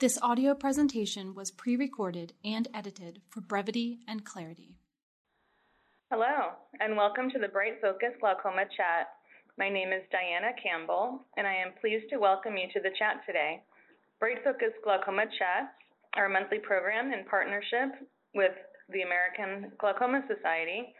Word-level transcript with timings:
This 0.00 0.18
audio 0.20 0.56
presentation 0.56 1.36
was 1.38 1.52
pre-recorded 1.52 2.32
and 2.42 2.66
edited 2.74 3.22
for 3.30 3.40
brevity 3.40 4.00
and 4.08 4.24
clarity. 4.24 4.74
Hello, 6.10 6.58
and 6.80 6.96
welcome 6.96 7.30
to 7.30 7.38
the 7.38 7.46
Bright 7.46 7.78
Focus 7.80 8.10
Glaucoma 8.18 8.66
Chat. 8.76 9.06
My 9.56 9.70
name 9.70 9.94
is 9.94 10.02
Diana 10.10 10.50
Campbell, 10.58 11.22
and 11.36 11.46
I 11.46 11.54
am 11.54 11.78
pleased 11.80 12.10
to 12.10 12.18
welcome 12.18 12.56
you 12.56 12.66
to 12.74 12.80
the 12.82 12.90
chat 12.98 13.22
today. 13.24 13.62
Bright 14.18 14.42
Focus 14.42 14.74
Glaucoma 14.82 15.30
Chats 15.38 15.70
are 16.18 16.26
a 16.26 16.34
monthly 16.34 16.58
program 16.58 17.12
in 17.14 17.22
partnership 17.30 17.94
with 18.34 18.58
the 18.90 19.06
American 19.06 19.70
Glaucoma 19.78 20.26
Society 20.26 20.90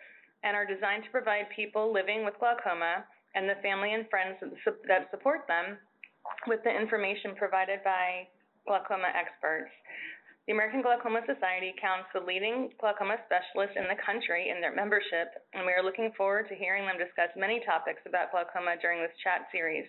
and 0.47 0.55
are 0.55 0.65
designed 0.65 1.03
to 1.03 1.11
provide 1.11 1.51
people 1.51 1.93
living 1.93 2.25
with 2.25 2.39
glaucoma 2.39 3.03
and 3.35 3.51
the 3.51 3.59
family 3.59 3.93
and 3.93 4.07
friends 4.07 4.39
that 4.87 5.11
support 5.11 5.51
them 5.51 5.83
with 6.47 6.63
the 6.63 6.71
information 6.71 7.35
provided 7.35 7.83
by 7.83 8.31
glaucoma 8.67 9.13
experts. 9.13 9.71
The 10.45 10.53
American 10.53 10.85
Glaucoma 10.85 11.25
Society 11.25 11.73
counts 11.81 12.13
the 12.13 12.21
leading 12.21 12.69
glaucoma 12.77 13.17
specialists 13.25 13.81
in 13.81 13.89
the 13.89 13.97
country 14.05 14.53
in 14.53 14.61
their 14.61 14.77
membership, 14.77 15.33
and 15.57 15.65
we 15.65 15.73
are 15.73 15.81
looking 15.81 16.13
forward 16.21 16.53
to 16.53 16.55
hearing 16.55 16.85
them 16.85 17.01
discuss 17.01 17.33
many 17.33 17.65
topics 17.65 18.05
about 18.05 18.29
glaucoma 18.29 18.77
during 18.77 19.01
this 19.01 19.17
chat 19.25 19.49
series. 19.49 19.89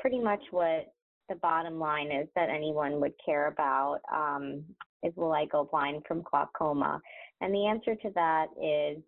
pretty 0.00 0.18
much 0.18 0.40
what 0.50 0.92
the 1.28 1.36
bottom 1.36 1.78
line 1.78 2.10
is 2.10 2.26
that 2.34 2.50
anyone 2.50 3.00
would 3.00 3.12
care 3.24 3.46
about 3.46 4.00
um, 4.12 4.64
is 5.04 5.12
will 5.14 5.32
I 5.32 5.46
go 5.46 5.68
blind 5.70 6.02
from 6.08 6.22
glaucoma? 6.28 7.00
And 7.40 7.54
the 7.54 7.66
answer 7.66 7.94
to 7.94 8.10
that 8.16 8.46
is 8.60 9.00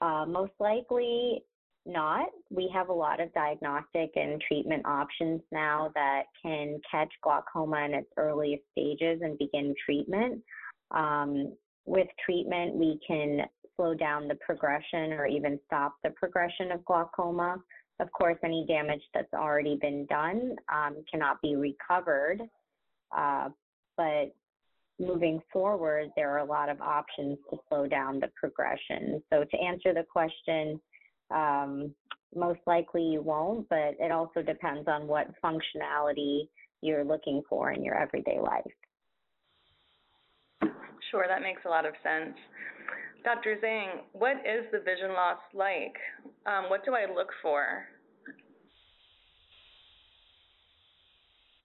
uh, 0.00 0.26
most 0.26 0.52
likely 0.58 1.44
not. 1.86 2.28
We 2.50 2.70
have 2.74 2.88
a 2.88 2.94
lot 2.94 3.20
of 3.20 3.32
diagnostic 3.32 4.10
and 4.16 4.40
treatment 4.46 4.84
options 4.86 5.40
now 5.50 5.90
that 5.94 6.24
can 6.42 6.80
catch 6.90 7.12
glaucoma 7.22 7.84
in 7.84 7.94
its 7.94 8.10
earliest 8.16 8.62
stages 8.72 9.20
and 9.22 9.38
begin 9.38 9.74
treatment. 9.84 10.42
Um, 10.90 11.54
with 11.86 12.08
treatment, 12.24 12.74
we 12.74 12.98
can 13.06 13.42
slow 13.76 13.94
down 13.94 14.28
the 14.28 14.36
progression 14.36 15.12
or 15.12 15.26
even 15.26 15.58
stop 15.66 15.94
the 16.04 16.10
progression 16.10 16.72
of 16.72 16.84
glaucoma. 16.84 17.56
Of 17.98 18.10
course, 18.12 18.38
any 18.44 18.64
damage 18.66 19.02
that's 19.14 19.32
already 19.34 19.78
been 19.80 20.06
done 20.06 20.56
um, 20.72 20.96
cannot 21.10 21.40
be 21.42 21.56
recovered, 21.56 22.40
uh, 23.16 23.48
but 23.96 24.34
moving 24.98 25.40
forward, 25.52 26.10
there 26.16 26.30
are 26.30 26.38
a 26.38 26.44
lot 26.44 26.68
of 26.68 26.80
options 26.80 27.38
to 27.50 27.58
slow 27.68 27.86
down 27.86 28.20
the 28.20 28.30
progression. 28.38 29.22
So 29.32 29.44
to 29.44 29.58
answer 29.58 29.94
the 29.94 30.04
question, 30.10 30.80
um, 31.30 31.94
most 32.34 32.60
likely 32.66 33.02
you 33.02 33.22
won't, 33.22 33.68
but 33.68 33.96
it 33.98 34.12
also 34.12 34.42
depends 34.42 34.88
on 34.88 35.06
what 35.06 35.28
functionality 35.42 36.48
you're 36.80 37.04
looking 37.04 37.42
for 37.48 37.72
in 37.72 37.84
your 37.84 37.96
everyday 37.96 38.38
life. 38.40 38.64
Sure, 41.10 41.24
that 41.26 41.42
makes 41.42 41.62
a 41.66 41.68
lot 41.68 41.86
of 41.86 41.94
sense. 42.02 42.36
Dr. 43.24 43.56
Zhang, 43.62 44.02
what 44.12 44.36
is 44.38 44.64
the 44.72 44.78
vision 44.78 45.10
loss 45.10 45.38
like? 45.52 45.96
Um, 46.46 46.70
what 46.70 46.84
do 46.84 46.94
I 46.94 47.12
look 47.12 47.28
for? 47.42 47.84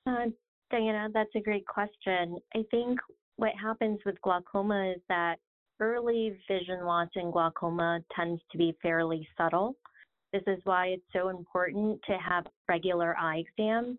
Uh, 0.08 0.26
Diana, 0.70 1.10
that's 1.14 1.30
a 1.36 1.40
great 1.40 1.66
question. 1.66 2.38
I 2.56 2.64
think 2.72 3.00
what 3.38 3.52
happens 3.62 4.00
with 4.06 4.22
glaucoma 4.22 4.94
is 4.96 5.02
that 5.10 5.38
early 5.80 6.38
vision 6.48 6.86
loss 6.86 7.10
in 7.16 7.32
glaucoma 7.32 8.00
tends 8.16 8.42
to 8.52 8.58
be 8.58 8.76
fairly 8.82 9.28
subtle. 9.38 9.76
This 10.34 10.44
is 10.48 10.60
why 10.64 10.88
it's 10.88 11.04
so 11.14 11.30
important 11.30 12.00
to 12.08 12.18
have 12.18 12.46
regular 12.68 13.18
eye 13.18 13.44
exams. 13.48 13.98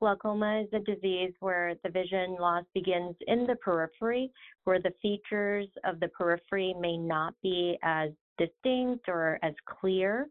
Glaucoma 0.00 0.62
is 0.62 0.68
a 0.72 0.80
disease 0.80 1.32
where 1.40 1.74
the 1.82 1.90
vision 1.90 2.36
loss 2.38 2.64
begins 2.74 3.16
in 3.26 3.46
the 3.46 3.56
periphery, 3.56 4.30
where 4.64 4.80
the 4.80 4.92
features 5.00 5.68
of 5.84 6.00
the 6.00 6.08
periphery 6.08 6.74
may 6.80 6.98
not 6.98 7.34
be 7.42 7.78
as 7.82 8.10
distinct 8.38 9.08
or 9.08 9.38
as 9.42 9.54
clear. 9.80 10.28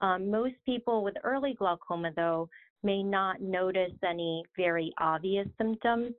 Um, 0.00 0.30
most 0.30 0.54
people 0.64 1.04
with 1.04 1.14
early 1.24 1.54
glaucoma, 1.54 2.10
though, 2.16 2.48
may 2.82 3.02
not 3.02 3.40
notice 3.40 3.92
any 4.06 4.42
very 4.56 4.92
obvious 4.98 5.46
symptoms. 5.58 6.12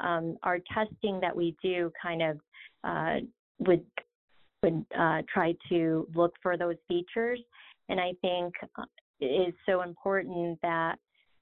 Um, 0.00 0.36
our 0.42 0.58
testing 0.72 1.20
that 1.20 1.36
we 1.36 1.56
do 1.62 1.92
kind 2.00 2.22
of 2.22 2.38
uh, 2.84 3.16
would 3.58 3.84
would 4.62 4.84
uh, 4.98 5.22
try 5.32 5.54
to 5.68 6.06
look 6.14 6.34
for 6.42 6.56
those 6.56 6.76
features. 6.88 7.40
And 7.88 8.00
I 8.00 8.12
think 8.20 8.54
uh, 8.76 8.82
it 9.20 9.48
is 9.48 9.54
so 9.66 9.82
important 9.82 10.58
that 10.62 10.96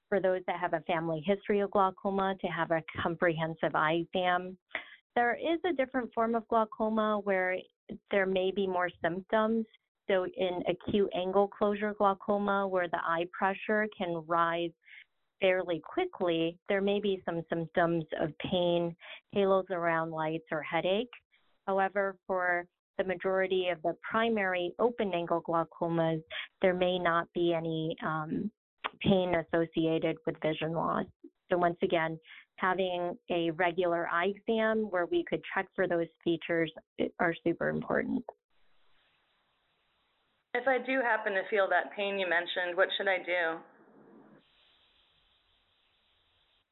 for 0.09 0.19
those 0.19 0.41
that 0.47 0.59
have 0.59 0.73
a 0.73 0.81
family 0.81 1.23
history 1.25 1.59
of 1.59 1.71
glaucoma 1.71 2.35
to 2.41 2.47
have 2.47 2.71
a 2.71 2.83
comprehensive 3.01 3.75
eye 3.75 4.05
exam. 4.05 4.57
There 5.15 5.35
is 5.35 5.59
a 5.65 5.73
different 5.73 6.13
form 6.13 6.35
of 6.35 6.47
glaucoma 6.47 7.19
where 7.23 7.57
there 8.11 8.25
may 8.25 8.51
be 8.51 8.67
more 8.67 8.89
symptoms. 9.01 9.65
So 10.07 10.25
in 10.25 10.63
acute 10.69 11.09
angle 11.13 11.47
closure 11.47 11.93
glaucoma, 11.93 12.67
where 12.67 12.87
the 12.87 12.99
eye 13.03 13.25
pressure 13.37 13.87
can 13.97 14.23
rise 14.25 14.71
fairly 15.41 15.81
quickly, 15.81 16.57
there 16.69 16.81
may 16.81 16.99
be 16.99 17.21
some 17.25 17.43
symptoms 17.49 18.05
of 18.19 18.31
pain, 18.39 18.95
halos 19.33 19.65
around 19.69 20.11
lights, 20.11 20.45
or 20.51 20.61
headache. 20.61 21.11
However, 21.67 22.15
for 22.25 22.65
the 22.97 23.03
majority 23.03 23.67
of 23.69 23.81
the 23.83 23.95
primary 24.09 24.73
open 24.79 25.13
angle 25.13 25.41
glaucomas, 25.41 26.23
there 26.61 26.73
may 26.73 26.97
not 26.97 27.27
be 27.33 27.53
any 27.53 27.95
um, 28.03 28.49
pain 29.01 29.35
associated 29.35 30.17
with 30.25 30.35
vision 30.41 30.71
loss. 30.71 31.05
So 31.51 31.57
once 31.57 31.77
again, 31.83 32.19
having 32.55 33.15
a 33.29 33.51
regular 33.51 34.07
eye 34.11 34.33
exam 34.35 34.87
where 34.89 35.05
we 35.05 35.23
could 35.29 35.41
check 35.53 35.67
for 35.75 35.87
those 35.87 36.07
features 36.23 36.71
are 37.19 37.35
super 37.43 37.69
important. 37.69 38.23
If 40.53 40.67
I 40.67 40.79
do 40.79 41.01
happen 41.01 41.33
to 41.33 41.41
feel 41.51 41.67
that 41.69 41.95
pain 41.95 42.17
you 42.17 42.27
mentioned, 42.27 42.75
what 42.75 42.87
should 42.97 43.07
I 43.07 43.17
do? 43.17 43.59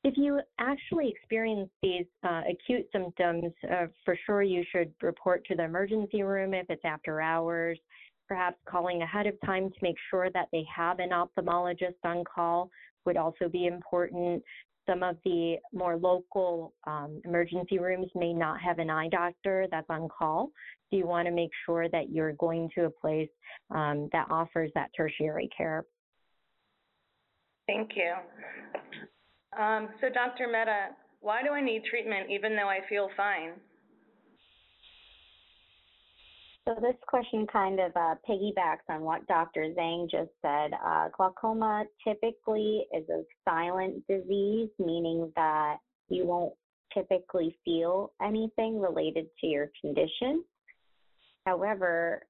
If 0.06 0.18
you 0.18 0.40
actually 0.60 1.10
experience 1.10 1.68
these 1.82 2.06
uh, 2.24 2.42
acute 2.48 2.86
symptoms, 2.92 3.52
uh, 3.64 3.88
for 4.06 4.16
sure 4.24 4.44
you 4.44 4.64
should 4.72 4.94
report 5.02 5.44
to 5.48 5.56
the 5.56 5.64
emergency 5.64 6.22
room 6.22 6.54
if 6.54 6.68
it's 6.70 6.86
after 6.86 7.22
hours, 7.22 7.80
perhaps 8.28 8.58
calling 8.70 9.02
ahead 9.02 9.26
of 9.26 9.34
time 9.44 9.72
to 9.72 9.76
make 9.82 9.96
sure 10.12 10.30
that 10.30 10.48
they 10.52 10.64
have 10.74 11.00
an 11.00 11.10
ophthalmologist 11.10 11.96
on 12.04 12.24
call 12.24 12.70
would 13.08 13.18
also 13.18 13.50
be 13.50 13.66
important. 13.66 14.44
Some 14.88 15.02
of 15.02 15.18
the 15.26 15.56
more 15.74 15.98
local 15.98 16.76
um, 16.86 17.20
emergency 17.26 17.80
rooms 17.80 18.12
may 18.14 18.32
not 18.32 18.62
have 18.62 18.78
an 18.78 18.92
eye 18.92 19.10
doctor 19.10 19.66
that's 19.72 19.90
on 19.90 20.08
call. 20.08 20.52
So 20.92 20.98
you 20.98 21.08
want 21.08 21.28
to 21.28 21.34
make 21.34 21.50
sure 21.66 21.90
that 21.90 22.12
you're 22.12 22.34
going 22.34 22.70
to 22.76 22.86
a 22.86 22.92
place 22.92 23.30
um, 23.72 24.08
that 24.12 24.28
offers 24.30 24.70
that 24.76 24.92
tertiary 24.96 25.50
care. 25.58 25.84
Thank 27.66 27.94
you. 27.96 28.14
Um, 29.58 29.90
so, 30.02 30.10
Dr. 30.10 30.48
Mehta, 30.48 30.90
why 31.22 31.42
do 31.44 31.50
I 31.50 31.62
need 31.62 31.84
treatment 31.86 32.30
even 32.30 32.56
though 32.56 32.68
I 32.68 32.80
feel 32.90 33.10
fine? 33.16 33.54
So 36.68 36.74
this 36.82 36.96
question 37.08 37.46
kind 37.46 37.80
of 37.80 37.92
uh, 37.96 38.16
piggybacks 38.28 38.90
on 38.90 39.02
what 39.02 39.26
Dr. 39.28 39.72
Zhang 39.78 40.10
just 40.10 40.32
said. 40.42 40.72
Uh, 40.84 41.10
glaucoma 41.16 41.84
typically 42.04 42.88
is 42.92 43.08
a 43.10 43.22
silent 43.48 44.04
disease, 44.08 44.70
meaning 44.80 45.32
that 45.36 45.78
you 46.10 46.26
won't 46.26 46.54
typically 46.92 47.56
feel 47.64 48.14
anything 48.20 48.80
related 48.80 49.28
to 49.42 49.48
your 49.48 49.70
condition. 49.80 50.44
However, 51.46 52.24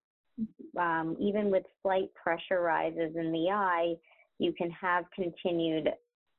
um, 0.78 1.16
even 1.18 1.50
with 1.50 1.64
slight 1.82 2.14
pressure 2.14 2.62
rises 2.62 3.16
in 3.16 3.32
the 3.32 3.50
eye, 3.52 3.94
you 4.38 4.52
can 4.52 4.70
have 4.72 5.06
continued 5.16 5.90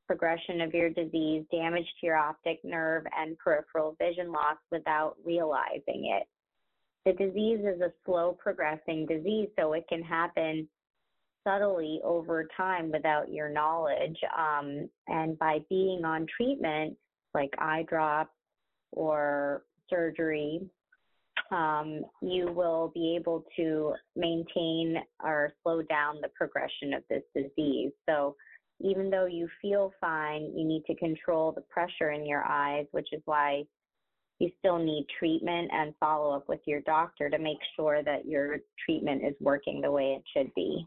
progression 0.07 0.61
of 0.61 0.75
your 0.75 0.91
disease, 0.91 1.45
damage 1.51 1.87
to 2.01 2.07
your 2.07 2.17
optic 2.17 2.61
nerve, 2.65 3.05
and 3.19 3.39
peripheral 3.39 3.97
vision 4.01 4.33
loss 4.33 4.57
without 4.71 5.17
realizing 5.25 6.15
it. 6.17 6.27
The 7.05 7.13
disease 7.13 7.61
is 7.61 7.81
a 7.81 7.93
slow 8.05 8.37
progressing 8.39 9.07
disease, 9.07 9.49
so 9.59 9.73
it 9.75 9.85
can 9.89 10.03
happen 10.03 10.69
subtly 11.47 12.01
over 12.03 12.49
time 12.57 12.91
without 12.91 13.31
your 13.31 13.49
knowledge. 13.49 14.19
Um, 14.37 14.89
and 15.07 15.39
by 15.39 15.61
being 15.69 16.05
on 16.05 16.27
treatment, 16.37 16.97
like 17.35 17.51
eye 17.59 17.85
drops 17.89 18.33
or 18.93 19.63
surgery, 19.89 20.69
um, 21.53 22.03
you 22.23 22.51
will 22.51 22.91
be 22.95 23.15
able 23.15 23.45
to 23.57 23.95
maintain 24.17 24.97
or 25.23 25.53
slow 25.63 25.83
down 25.83 26.17
the 26.21 26.31
progression 26.35 26.95
of 26.95 27.03
this 27.09 27.23
disease. 27.35 27.93
So 28.09 28.35
even 28.81 29.11
though 29.11 29.27
you 29.27 29.49
feel 29.63 29.93
fine, 30.01 30.53
you 30.55 30.67
need 30.67 30.85
to 30.87 30.95
control 30.97 31.53
the 31.53 31.63
pressure 31.63 32.11
in 32.11 32.27
your 32.27 32.45
eyes, 32.45 32.87
which 32.91 33.09
is 33.13 33.23
why 33.25 33.65
you 34.39 34.51
still 34.59 34.79
need 34.79 35.07
treatment 35.19 35.71
and 35.73 35.95
follow 35.99 36.35
up 36.35 36.49
with 36.49 36.61
your 36.67 36.81
doctor 36.83 37.31
to 37.31 37.39
make 37.39 37.59
sure 37.75 38.03
that 38.03 38.27
your 38.27 38.59
treatment 38.85 39.23
is 39.25 39.35
working 39.41 39.81
the 39.81 39.91
way 39.91 40.19
it 40.19 40.23
should 40.37 40.53
be. 40.55 40.87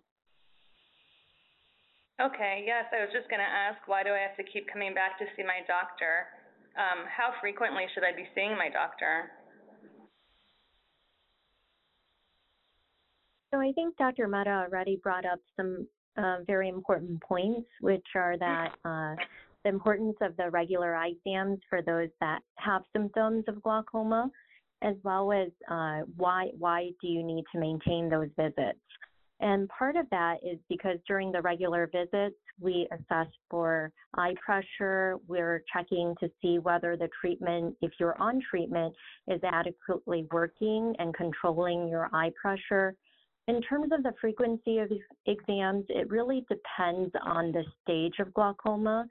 Okay, 2.21 2.63
yes, 2.67 2.85
I 2.91 3.01
was 3.01 3.09
just 3.13 3.29
going 3.29 3.39
to 3.39 3.47
ask 3.47 3.79
why 3.87 4.03
do 4.03 4.09
I 4.09 4.19
have 4.19 4.35
to 4.37 4.43
keep 4.51 4.67
coming 4.71 4.93
back 4.93 5.17
to 5.19 5.25
see 5.35 5.43
my 5.43 5.65
doctor? 5.65 6.27
Um, 6.77 7.07
how 7.07 7.31
frequently 7.41 7.83
should 7.93 8.03
I 8.03 8.15
be 8.15 8.27
seeing 8.35 8.51
my 8.51 8.69
doctor? 8.69 9.31
So 13.51 13.59
I 13.59 13.71
think 13.73 13.97
Dr. 13.97 14.27
Mehta 14.27 14.51
already 14.51 14.99
brought 15.01 15.25
up 15.25 15.39
some 15.55 15.87
uh, 16.19 16.37
very 16.45 16.69
important 16.69 17.21
points, 17.21 17.67
which 17.81 18.05
are 18.15 18.37
that 18.37 18.75
uh, 18.85 19.15
the 19.63 19.69
importance 19.69 20.17
of 20.21 20.35
the 20.37 20.49
regular 20.49 20.95
eye 20.95 21.13
exams 21.25 21.59
for 21.69 21.81
those 21.81 22.09
that 22.19 22.39
have 22.57 22.83
symptoms 22.93 23.43
of 23.47 23.61
glaucoma, 23.61 24.29
as 24.81 24.95
well 25.03 25.31
as 25.31 25.49
uh, 25.69 26.01
why 26.15 26.49
why 26.57 26.89
do 27.01 27.07
you 27.07 27.23
need 27.23 27.43
to 27.51 27.59
maintain 27.59 28.09
those 28.09 28.29
visits. 28.37 28.79
And 29.41 29.69
part 29.69 29.95
of 29.95 30.05
that 30.11 30.37
is 30.43 30.59
because 30.67 30.97
during 31.07 31.31
the 31.31 31.41
regular 31.41 31.89
visits, 31.91 32.35
we 32.59 32.87
assess 32.91 33.27
for 33.49 33.91
eye 34.17 34.33
pressure. 34.45 35.17
We're 35.27 35.63
checking 35.71 36.13
to 36.19 36.29
see 36.41 36.59
whether 36.59 36.97
the 36.97 37.09
treatment, 37.21 37.75
if 37.81 37.91
you're 37.99 38.21
on 38.21 38.41
treatment, 38.49 38.93
is 39.29 39.39
adequately 39.43 40.27
working 40.31 40.93
and 40.99 41.13
controlling 41.13 41.87
your 41.87 42.09
eye 42.11 42.31
pressure. 42.41 42.95
In 43.49 43.63
terms 43.63 43.91
of 43.91 44.03
the 44.03 44.13
frequency 44.21 44.77
of 44.77 44.91
exams, 45.25 45.83
it 45.89 46.07
really 46.07 46.45
depends 46.47 47.11
on 47.23 47.51
the 47.51 47.63
stage 47.81 48.13
of 48.19 48.31
glaucoma. 48.35 49.07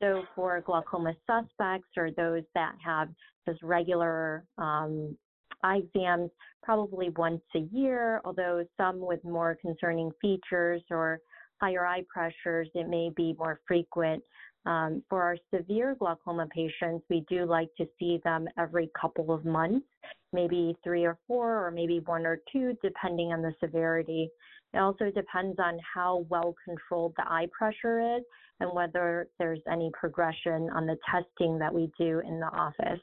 So 0.00 0.22
for 0.36 0.60
glaucoma 0.60 1.14
suspects 1.26 1.88
or 1.96 2.12
those 2.12 2.44
that 2.54 2.76
have 2.84 3.08
just 3.48 3.60
regular 3.60 4.44
um, 4.56 5.16
eye 5.64 5.78
exams, 5.78 6.30
probably 6.62 7.08
once 7.16 7.42
a 7.56 7.66
year, 7.72 8.20
although 8.24 8.64
some 8.76 9.00
with 9.00 9.24
more 9.24 9.58
concerning 9.60 10.12
features 10.20 10.82
or 10.88 11.18
higher 11.60 11.84
eye 11.84 12.04
pressures, 12.08 12.68
it 12.76 12.88
may 12.88 13.10
be 13.16 13.34
more 13.36 13.58
frequent. 13.66 14.22
Um, 14.64 15.02
for 15.08 15.22
our 15.22 15.36
severe 15.52 15.96
glaucoma 15.98 16.46
patients, 16.54 17.04
we 17.10 17.24
do 17.28 17.44
like 17.44 17.68
to 17.78 17.86
see 17.98 18.20
them 18.24 18.46
every 18.56 18.90
couple 18.98 19.32
of 19.32 19.44
months, 19.44 19.86
maybe 20.32 20.76
three 20.84 21.04
or 21.04 21.18
four, 21.26 21.66
or 21.66 21.70
maybe 21.72 21.98
one 22.00 22.24
or 22.24 22.40
two, 22.52 22.76
depending 22.82 23.32
on 23.32 23.42
the 23.42 23.52
severity. 23.58 24.30
It 24.72 24.78
also 24.78 25.10
depends 25.10 25.58
on 25.58 25.78
how 25.94 26.26
well 26.28 26.54
controlled 26.64 27.14
the 27.16 27.24
eye 27.24 27.48
pressure 27.56 28.16
is 28.16 28.22
and 28.60 28.72
whether 28.72 29.28
there's 29.38 29.60
any 29.70 29.90
progression 29.98 30.70
on 30.74 30.86
the 30.86 30.96
testing 31.10 31.58
that 31.58 31.74
we 31.74 31.90
do 31.98 32.20
in 32.20 32.38
the 32.38 32.46
office. 32.46 33.00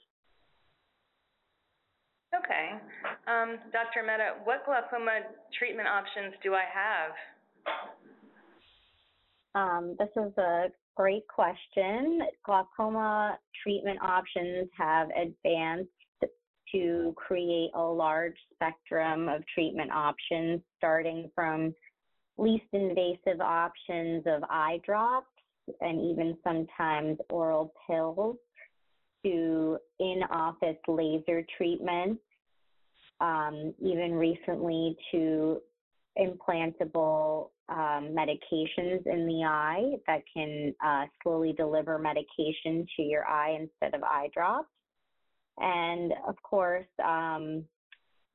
Okay. 2.33 2.69
Um, 3.27 3.57
Dr. 3.73 4.03
Mehta, 4.05 4.35
what 4.45 4.65
glaucoma 4.65 5.19
treatment 5.57 5.87
options 5.87 6.33
do 6.41 6.53
I 6.53 6.63
have? 6.73 7.11
Um, 9.55 9.95
this 9.99 10.09
is 10.15 10.31
a 10.37 10.67
great 10.99 11.25
question. 11.29 12.19
Glaucoma 12.45 13.39
treatment 13.63 13.97
options 14.01 14.67
have 14.77 15.07
advanced 15.11 15.87
to 16.73 17.13
create 17.15 17.71
a 17.73 17.81
large 17.81 18.35
spectrum 18.53 19.29
of 19.29 19.41
treatment 19.53 19.89
options, 19.93 20.59
starting 20.77 21.31
from 21.33 21.73
least 22.37 22.65
invasive 22.73 23.39
options 23.39 24.23
of 24.25 24.43
eye 24.49 24.77
drops 24.85 25.27
and 25.79 26.01
even 26.01 26.35
sometimes 26.43 27.17
oral 27.29 27.71
pills 27.87 28.35
to 29.23 29.77
in 30.01 30.21
office 30.29 30.77
laser 30.89 31.45
treatments, 31.57 32.21
um, 33.21 33.73
even 33.81 34.11
recently 34.11 34.97
to 35.11 35.61
implantable 36.17 37.51
um, 37.69 38.15
medications 38.15 39.05
in 39.05 39.25
the 39.27 39.43
eye 39.45 39.97
that 40.07 40.21
can 40.33 40.73
uh, 40.85 41.05
slowly 41.21 41.53
deliver 41.53 41.97
medication 41.99 42.85
to 42.95 43.01
your 43.03 43.25
eye 43.25 43.57
instead 43.59 43.93
of 43.95 44.03
eye 44.03 44.29
drops. 44.33 44.69
And 45.57 46.13
of 46.27 46.35
course, 46.43 46.87
um, 47.03 47.65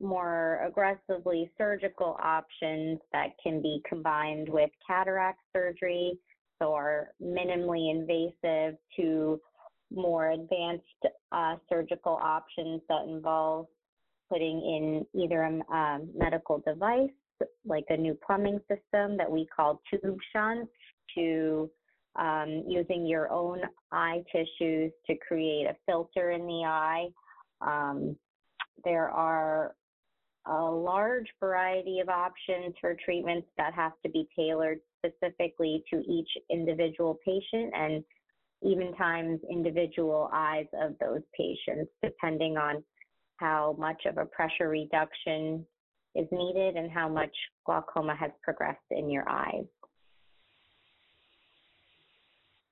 more 0.00 0.60
aggressively 0.66 1.50
surgical 1.56 2.16
options 2.22 2.98
that 3.12 3.28
can 3.42 3.62
be 3.62 3.80
combined 3.88 4.48
with 4.48 4.70
cataract 4.86 5.40
surgery, 5.52 6.18
so 6.60 6.74
are 6.74 7.08
minimally 7.22 7.90
invasive 7.90 8.76
to 8.96 9.40
more 9.92 10.32
advanced 10.32 10.84
uh, 11.32 11.56
surgical 11.68 12.18
options 12.20 12.82
that 12.88 13.04
involve 13.08 13.66
putting 14.30 15.06
in 15.14 15.20
either 15.20 15.42
a 15.42 15.74
um, 15.74 16.08
medical 16.16 16.62
device 16.66 17.10
like 17.64 17.84
a 17.88 17.96
new 17.96 18.16
plumbing 18.26 18.60
system 18.68 19.16
that 19.16 19.30
we 19.30 19.46
call 19.54 19.80
tube 19.90 20.18
shunt 20.32 20.68
to 21.16 21.70
um, 22.16 22.64
using 22.68 23.06
your 23.06 23.30
own 23.32 23.60
eye 23.92 24.22
tissues 24.30 24.92
to 25.06 25.16
create 25.26 25.66
a 25.66 25.76
filter 25.86 26.30
in 26.30 26.46
the 26.46 26.64
eye. 26.64 27.08
Um, 27.60 28.16
there 28.84 29.08
are 29.08 29.74
a 30.46 30.62
large 30.62 31.26
variety 31.40 32.00
of 32.00 32.08
options 32.08 32.74
for 32.80 32.96
treatments 33.04 33.48
that 33.56 33.72
have 33.74 33.92
to 34.04 34.10
be 34.10 34.28
tailored 34.36 34.78
specifically 34.98 35.82
to 35.90 36.00
each 36.00 36.28
individual 36.50 37.18
patient 37.24 37.72
and 37.74 38.04
even 38.62 38.94
times 38.94 39.40
individual 39.50 40.30
eyes 40.32 40.66
of 40.80 40.94
those 41.00 41.22
patients, 41.36 41.90
depending 42.02 42.56
on 42.56 42.82
how 43.36 43.74
much 43.78 44.02
of 44.06 44.18
a 44.18 44.26
pressure 44.26 44.68
reduction 44.68 45.66
is 46.14 46.26
needed 46.30 46.76
and 46.76 46.90
how 46.90 47.08
much 47.08 47.34
glaucoma 47.66 48.14
has 48.16 48.30
progressed 48.42 48.78
in 48.90 49.10
your 49.10 49.28
eyes. 49.28 49.64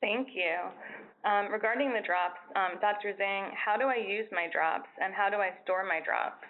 Thank 0.01 0.29
you. 0.35 1.31
Um, 1.31 1.53
regarding 1.53 1.93
the 1.93 2.01
drops, 2.05 2.41
um, 2.57 2.81
Dr. 2.81 3.15
Zhang, 3.21 3.51
how 3.55 3.77
do 3.77 3.85
I 3.85 3.97
use 3.97 4.27
my 4.33 4.49
drops 4.53 4.89
and 5.01 5.15
how 5.15 5.31
do 5.31 5.37
I 5.37 5.51
store 5.63 5.85
my 5.85 6.01
drops? 6.05 6.43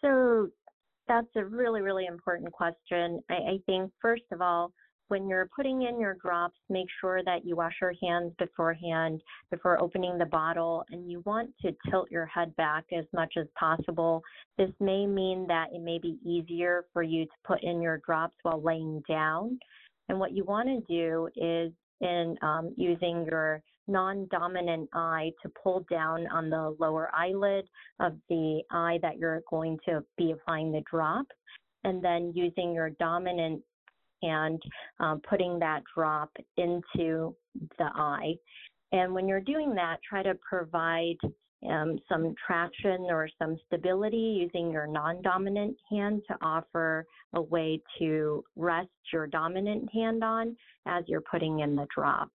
So 0.00 0.48
that's 1.08 1.28
a 1.36 1.44
really, 1.44 1.80
really 1.80 2.06
important 2.06 2.52
question. 2.52 3.20
I, 3.30 3.34
I 3.34 3.58
think, 3.66 3.92
first 4.00 4.24
of 4.32 4.40
all, 4.40 4.72
when 5.08 5.28
you're 5.28 5.50
putting 5.54 5.82
in 5.82 6.00
your 6.00 6.14
drops, 6.14 6.58
make 6.70 6.86
sure 7.00 7.22
that 7.24 7.44
you 7.44 7.56
wash 7.56 7.74
your 7.80 7.94
hands 8.02 8.32
beforehand, 8.38 9.22
before 9.50 9.80
opening 9.80 10.16
the 10.16 10.24
bottle, 10.26 10.84
and 10.90 11.10
you 11.10 11.22
want 11.26 11.50
to 11.62 11.74
tilt 11.90 12.10
your 12.10 12.26
head 12.26 12.54
back 12.56 12.84
as 12.96 13.04
much 13.12 13.34
as 13.36 13.46
possible. 13.58 14.22
This 14.56 14.70
may 14.80 15.06
mean 15.06 15.46
that 15.48 15.66
it 15.72 15.82
may 15.82 15.98
be 15.98 16.18
easier 16.24 16.86
for 16.92 17.02
you 17.02 17.24
to 17.24 17.32
put 17.44 17.62
in 17.62 17.82
your 17.82 18.00
drops 18.06 18.36
while 18.42 18.62
laying 18.62 19.02
down. 19.08 19.58
And 20.08 20.18
what 20.18 20.32
you 20.32 20.44
want 20.44 20.68
to 20.68 20.80
do 20.92 21.28
is 21.36 21.72
in 22.00 22.36
um, 22.42 22.74
using 22.76 23.26
your 23.30 23.62
non-dominant 23.88 24.88
eye 24.92 25.32
to 25.42 25.50
pull 25.62 25.84
down 25.90 26.26
on 26.28 26.48
the 26.48 26.74
lower 26.78 27.10
eyelid 27.14 27.66
of 28.00 28.14
the 28.28 28.62
eye 28.70 28.98
that 29.02 29.18
you're 29.18 29.42
going 29.50 29.78
to 29.86 30.04
be 30.16 30.32
applying 30.32 30.72
the 30.72 30.82
drop, 30.90 31.26
and 31.84 32.02
then 32.02 32.32
using 32.34 32.72
your 32.72 32.90
dominant 32.90 33.60
and 34.22 34.60
um, 35.00 35.20
putting 35.28 35.58
that 35.58 35.82
drop 35.94 36.30
into 36.56 37.34
the 37.78 37.90
eye. 37.94 38.34
And 38.92 39.14
when 39.14 39.26
you're 39.26 39.40
doing 39.40 39.74
that, 39.74 39.98
try 40.08 40.22
to 40.22 40.34
provide 40.48 41.16
um, 41.68 41.98
some 42.08 42.34
traction 42.44 43.06
or 43.08 43.28
some 43.38 43.56
stability 43.66 44.16
using 44.16 44.70
your 44.70 44.86
non-dominant 44.86 45.76
hand 45.90 46.22
to 46.28 46.36
offer 46.42 47.06
a 47.34 47.40
way 47.40 47.80
to 47.98 48.44
rest 48.56 48.88
your 49.12 49.26
dominant 49.26 49.88
hand 49.92 50.24
on 50.24 50.56
as 50.86 51.04
you're 51.06 51.22
putting 51.22 51.60
in 51.60 51.76
the 51.76 51.86
drop 51.94 52.30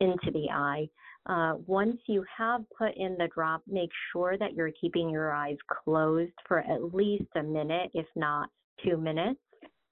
into 0.00 0.30
the 0.32 0.46
eye. 0.52 0.86
Uh, 1.26 1.54
once 1.66 1.96
you 2.06 2.24
have 2.36 2.62
put 2.76 2.96
in 2.96 3.16
the 3.18 3.28
drop, 3.34 3.62
make 3.66 3.90
sure 4.12 4.38
that 4.38 4.54
you're 4.54 4.70
keeping 4.80 5.10
your 5.10 5.32
eyes 5.32 5.56
closed 5.84 6.32
for 6.46 6.58
at 6.58 6.94
least 6.94 7.24
a 7.34 7.42
minute, 7.42 7.90
if 7.94 8.06
not 8.14 8.48
two 8.84 8.96
minutes. 8.96 9.40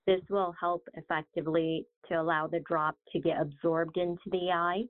This 0.06 0.20
will 0.28 0.54
help 0.60 0.86
effectively 0.94 1.86
to 2.08 2.20
allow 2.20 2.46
the 2.46 2.60
drop 2.60 2.96
to 3.12 3.20
get 3.20 3.40
absorbed 3.40 3.96
into 3.96 4.28
the 4.30 4.50
eye. 4.52 4.82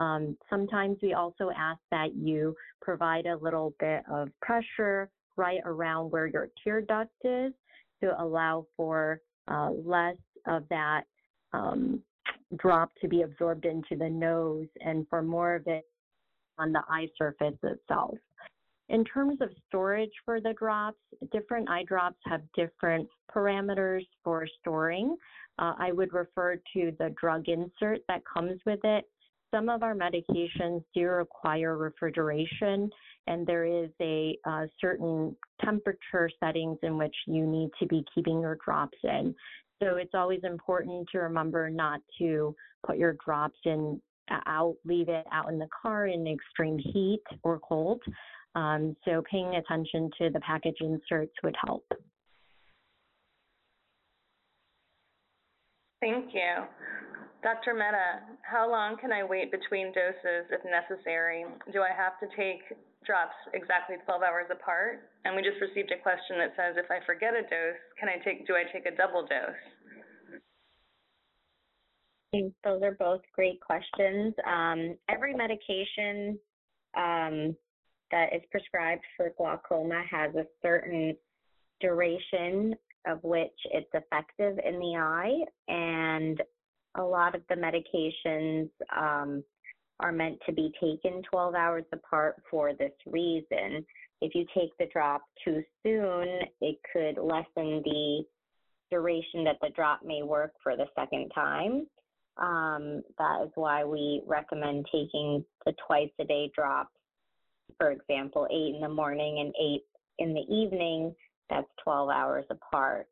Um, 0.00 0.36
sometimes 0.48 0.98
we 1.02 1.14
also 1.14 1.50
ask 1.56 1.80
that 1.90 2.14
you 2.14 2.54
provide 2.80 3.26
a 3.26 3.36
little 3.36 3.74
bit 3.78 4.02
of 4.10 4.28
pressure 4.42 5.10
right 5.36 5.60
around 5.64 6.10
where 6.10 6.26
your 6.26 6.48
tear 6.62 6.80
duct 6.80 7.10
is 7.24 7.52
to 8.02 8.22
allow 8.22 8.66
for 8.76 9.20
uh, 9.48 9.70
less 9.70 10.16
of 10.46 10.64
that 10.70 11.02
um, 11.52 12.02
drop 12.56 12.90
to 13.00 13.08
be 13.08 13.22
absorbed 13.22 13.64
into 13.64 13.96
the 13.96 14.08
nose 14.08 14.66
and 14.80 15.06
for 15.08 15.22
more 15.22 15.54
of 15.54 15.66
it 15.66 15.84
on 16.58 16.72
the 16.72 16.82
eye 16.88 17.08
surface 17.16 17.56
itself. 17.62 18.16
In 18.90 19.04
terms 19.04 19.38
of 19.40 19.50
storage 19.68 20.10
for 20.24 20.40
the 20.40 20.52
drops, 20.52 20.98
different 21.30 21.70
eye 21.70 21.84
drops 21.84 22.18
have 22.26 22.42
different 22.56 23.08
parameters 23.32 24.04
for 24.24 24.48
storing. 24.60 25.16
Uh, 25.60 25.74
I 25.78 25.92
would 25.92 26.12
refer 26.12 26.56
to 26.56 26.92
the 26.98 27.14
drug 27.20 27.48
insert 27.48 28.00
that 28.08 28.22
comes 28.26 28.60
with 28.66 28.80
it. 28.82 29.04
Some 29.54 29.68
of 29.68 29.84
our 29.84 29.94
medications 29.94 30.82
do 30.92 31.06
require 31.06 31.76
refrigeration, 31.76 32.90
and 33.28 33.46
there 33.46 33.64
is 33.64 33.90
a 34.00 34.36
uh, 34.44 34.66
certain 34.80 35.36
temperature 35.64 36.28
settings 36.40 36.78
in 36.82 36.98
which 36.98 37.14
you 37.28 37.46
need 37.46 37.70
to 37.78 37.86
be 37.86 38.04
keeping 38.12 38.40
your 38.40 38.58
drops 38.64 38.98
in. 39.04 39.34
So 39.80 39.96
it's 39.96 40.14
always 40.14 40.40
important 40.42 41.06
to 41.12 41.18
remember 41.18 41.70
not 41.70 42.00
to 42.18 42.56
put 42.84 42.98
your 42.98 43.16
drops 43.24 43.58
in 43.64 44.00
out, 44.46 44.76
leave 44.84 45.08
it 45.08 45.26
out 45.32 45.48
in 45.48 45.58
the 45.58 45.68
car 45.82 46.06
in 46.06 46.26
extreme 46.26 46.78
heat 46.78 47.22
or 47.42 47.58
cold. 47.58 48.00
Um, 48.54 48.96
so 49.04 49.22
paying 49.30 49.54
attention 49.54 50.10
to 50.18 50.30
the 50.30 50.40
package 50.40 50.76
inserts 50.80 51.32
would 51.42 51.56
help. 51.64 51.84
Thank 56.00 56.32
you. 56.32 56.64
Dr. 57.42 57.72
Mehta, 57.74 58.20
how 58.42 58.70
long 58.70 58.96
can 58.98 59.12
I 59.12 59.24
wait 59.24 59.50
between 59.50 59.92
doses 59.92 60.48
if 60.50 60.60
necessary? 60.64 61.44
Do 61.72 61.80
I 61.80 61.92
have 61.96 62.18
to 62.20 62.26
take 62.36 62.60
drops 63.06 63.36
exactly 63.54 63.96
12 64.04 64.22
hours 64.22 64.46
apart? 64.50 65.08
And 65.24 65.36
we 65.36 65.42
just 65.42 65.60
received 65.60 65.92
a 65.92 66.00
question 66.02 66.36
that 66.38 66.52
says 66.56 66.76
if 66.76 66.90
I 66.90 67.04
forget 67.06 67.32
a 67.32 67.42
dose, 67.42 67.80
can 67.98 68.08
I 68.08 68.22
take 68.24 68.46
do 68.46 68.54
I 68.56 68.64
take 68.72 68.84
a 68.86 68.96
double 68.96 69.26
dose? 69.26 69.60
Those 72.64 72.82
are 72.82 72.92
both 72.92 73.22
great 73.34 73.60
questions. 73.60 74.34
Um, 74.46 74.96
every 75.08 75.34
medication 75.34 76.38
um, 76.96 77.56
that 78.10 78.34
is 78.34 78.42
prescribed 78.50 79.02
for 79.16 79.32
glaucoma 79.36 80.02
has 80.10 80.34
a 80.34 80.46
certain 80.62 81.16
duration 81.80 82.74
of 83.06 83.22
which 83.22 83.52
it's 83.72 83.90
effective 83.94 84.58
in 84.64 84.78
the 84.78 84.96
eye, 84.96 85.40
and 85.68 86.42
a 86.96 87.02
lot 87.02 87.34
of 87.34 87.42
the 87.48 87.54
medications 87.54 88.68
um, 88.96 89.42
are 90.00 90.12
meant 90.12 90.38
to 90.46 90.52
be 90.52 90.72
taken 90.80 91.22
12 91.30 91.54
hours 91.54 91.84
apart 91.92 92.36
for 92.50 92.72
this 92.74 92.92
reason. 93.06 93.84
If 94.20 94.34
you 94.34 94.44
take 94.54 94.70
the 94.78 94.86
drop 94.92 95.22
too 95.44 95.62
soon, 95.82 96.28
it 96.60 96.76
could 96.92 97.22
lessen 97.22 97.82
the 97.84 98.24
duration 98.90 99.44
that 99.44 99.56
the 99.62 99.70
drop 99.74 100.00
may 100.04 100.22
work 100.22 100.52
for 100.62 100.76
the 100.76 100.86
second 100.98 101.30
time. 101.34 101.86
Um, 102.36 103.02
that 103.18 103.42
is 103.44 103.50
why 103.54 103.84
we 103.84 104.22
recommend 104.26 104.86
taking 104.92 105.44
the 105.64 105.72
twice 105.86 106.10
a 106.18 106.24
day 106.24 106.50
drops 106.54 106.90
for 107.80 107.90
example, 107.90 108.46
eight 108.50 108.74
in 108.74 108.82
the 108.82 108.88
morning 108.88 109.38
and 109.40 109.54
eight 109.58 109.84
in 110.18 110.34
the 110.34 110.54
evening, 110.54 111.14
that's 111.48 111.66
12 111.82 112.10
hours 112.10 112.44
apart. 112.50 113.08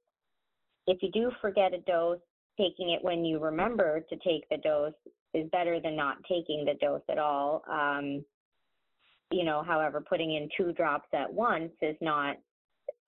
If 0.86 1.02
you 1.02 1.10
do 1.10 1.32
forget 1.40 1.72
a 1.72 1.78
dose, 1.78 2.18
taking 2.58 2.90
it 2.90 3.02
when 3.02 3.24
you 3.24 3.38
remember 3.38 4.00
to 4.00 4.16
take 4.16 4.46
the 4.50 4.58
dose 4.58 4.92
is 5.32 5.48
better 5.50 5.80
than 5.80 5.96
not 5.96 6.18
taking 6.24 6.64
the 6.64 6.74
dose 6.80 7.02
at 7.10 7.18
all. 7.18 7.62
Um, 7.70 8.24
you 9.30 9.44
know, 9.44 9.62
however, 9.66 10.02
putting 10.06 10.34
in 10.34 10.48
two 10.56 10.72
drops 10.72 11.08
at 11.14 11.32
once 11.32 11.72
is 11.80 11.96
not 12.00 12.36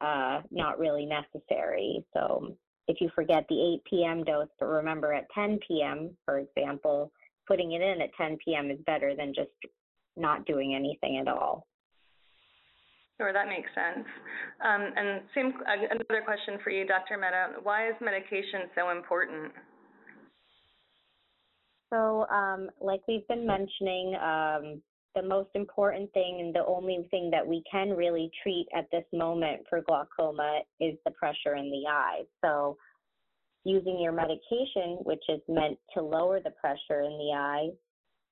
uh, 0.00 0.40
not 0.50 0.79
really 0.79 1.05
necessary. 1.05 2.05
So 2.14 2.57
if 2.88 3.00
you 3.00 3.11
forget 3.14 3.45
the 3.49 3.75
8 3.75 3.85
p.m. 3.90 4.25
dose, 4.25 4.49
but 4.59 4.67
remember 4.67 5.12
at 5.12 5.26
10 5.35 5.59
p.m., 5.67 6.11
for 6.25 6.38
example, 6.38 7.12
putting 7.47 7.73
it 7.73 7.83
in 7.83 8.00
at 8.00 8.14
10 8.17 8.38
p.m. 8.43 8.71
is 8.71 8.79
better 8.87 9.14
than 9.14 9.35
just 9.35 9.50
not 10.20 10.46
doing 10.46 10.74
anything 10.74 11.18
at 11.18 11.28
all. 11.28 11.66
Sure, 13.20 13.32
that 13.34 13.48
makes 13.48 13.68
sense. 13.74 14.06
Um, 14.64 14.92
and 14.96 15.20
same, 15.34 15.52
uh, 15.66 15.86
another 15.90 16.24
question 16.24 16.58
for 16.64 16.70
you, 16.70 16.86
Dr. 16.86 17.18
Mehta. 17.18 17.60
Why 17.62 17.88
is 17.88 17.94
medication 18.00 18.70
so 18.74 18.90
important? 18.90 19.52
So, 21.92 22.26
um, 22.28 22.70
like 22.80 23.00
we've 23.06 23.26
been 23.28 23.46
mentioning, 23.46 24.14
um, 24.14 24.82
the 25.14 25.22
most 25.22 25.50
important 25.54 26.10
thing 26.12 26.38
and 26.40 26.54
the 26.54 26.64
only 26.64 27.06
thing 27.10 27.30
that 27.30 27.46
we 27.46 27.62
can 27.70 27.90
really 27.90 28.30
treat 28.42 28.66
at 28.74 28.86
this 28.90 29.04
moment 29.12 29.62
for 29.68 29.82
glaucoma 29.82 30.60
is 30.80 30.94
the 31.04 31.10
pressure 31.10 31.56
in 31.56 31.70
the 31.70 31.90
eye. 31.90 32.22
So, 32.42 32.76
using 33.64 34.00
your 34.00 34.12
medication, 34.12 34.98
which 35.02 35.22
is 35.28 35.40
meant 35.46 35.78
to 35.94 36.02
lower 36.02 36.40
the 36.40 36.52
pressure 36.52 37.02
in 37.02 37.18
the 37.18 37.32
eye, 37.36 37.68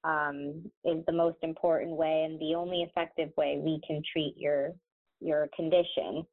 um, 0.08 0.62
is 0.84 1.04
the 1.06 1.12
most 1.12 1.36
important 1.42 1.90
way 1.90 2.26
and 2.28 2.40
the 2.40 2.54
only 2.54 2.82
effective 2.82 3.30
way 3.36 3.60
we 3.62 3.80
can 3.86 4.02
treat 4.10 4.34
your 4.36 4.72
your 5.20 5.48
condition. 5.54 6.24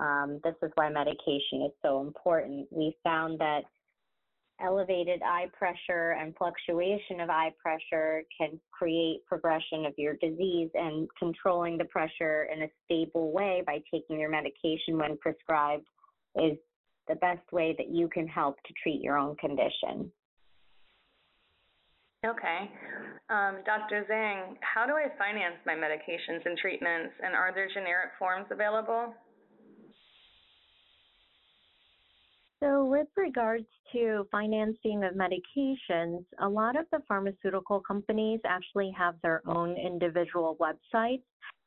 Um, 0.00 0.40
this 0.44 0.54
is 0.62 0.70
why 0.76 0.88
medication 0.88 1.62
is 1.66 1.72
so 1.82 2.00
important. 2.00 2.68
We 2.70 2.96
found 3.04 3.38
that 3.40 3.62
elevated 4.60 5.20
eye 5.22 5.48
pressure 5.56 6.16
and 6.20 6.34
fluctuation 6.36 7.20
of 7.20 7.30
eye 7.30 7.52
pressure 7.60 8.22
can 8.40 8.58
create 8.72 9.24
progression 9.26 9.86
of 9.86 9.94
your 9.96 10.14
disease 10.14 10.70
and 10.74 11.08
controlling 11.18 11.78
the 11.78 11.84
pressure 11.84 12.48
in 12.52 12.62
a 12.62 12.68
stable 12.84 13.32
way 13.32 13.62
by 13.66 13.80
taking 13.92 14.18
your 14.18 14.30
medication 14.30 14.96
when 14.98 15.18
prescribed 15.18 15.86
is 16.36 16.56
the 17.08 17.16
best 17.16 17.52
way 17.52 17.74
that 17.78 17.88
you 17.90 18.08
can 18.08 18.26
help 18.26 18.56
to 18.66 18.72
treat 18.82 19.00
your 19.00 19.18
own 19.18 19.36
condition. 19.36 20.10
Okay. 22.26 22.70
Um, 23.30 23.58
Dr. 23.64 24.04
Zhang, 24.10 24.56
how 24.60 24.86
do 24.86 24.94
I 24.94 25.06
finance 25.16 25.56
my 25.64 25.74
medications 25.74 26.44
and 26.44 26.58
treatments, 26.58 27.14
and 27.22 27.34
are 27.34 27.52
there 27.54 27.68
generic 27.68 28.10
forms 28.18 28.46
available? 28.50 29.14
So, 32.60 32.84
with 32.86 33.06
regards 33.16 33.66
to 33.92 34.26
financing 34.32 35.04
of 35.04 35.14
medications, 35.14 36.24
a 36.40 36.48
lot 36.48 36.76
of 36.76 36.86
the 36.90 36.98
pharmaceutical 37.06 37.80
companies 37.80 38.40
actually 38.44 38.90
have 38.98 39.14
their 39.22 39.42
own 39.46 39.76
individual 39.76 40.56
websites 40.60 41.22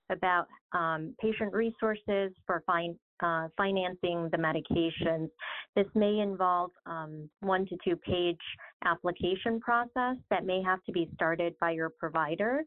about 0.09 0.47
um, 0.73 1.15
patient 1.21 1.53
resources 1.53 2.33
for 2.45 2.61
fin- 2.67 2.99
uh, 3.23 3.47
financing 3.55 4.27
the 4.31 4.37
medications. 4.37 5.29
This 5.77 5.87
may 5.95 6.19
involve 6.19 6.71
um, 6.85 7.29
one 7.39 7.65
to 7.67 7.77
two 7.85 7.95
page 7.95 8.37
application 8.85 9.59
process 9.59 10.17
that 10.29 10.45
may 10.45 10.61
have 10.61 10.83
to 10.85 10.91
be 10.91 11.09
started 11.13 11.55
by 11.59 11.71
your 11.71 11.89
provider. 11.89 12.63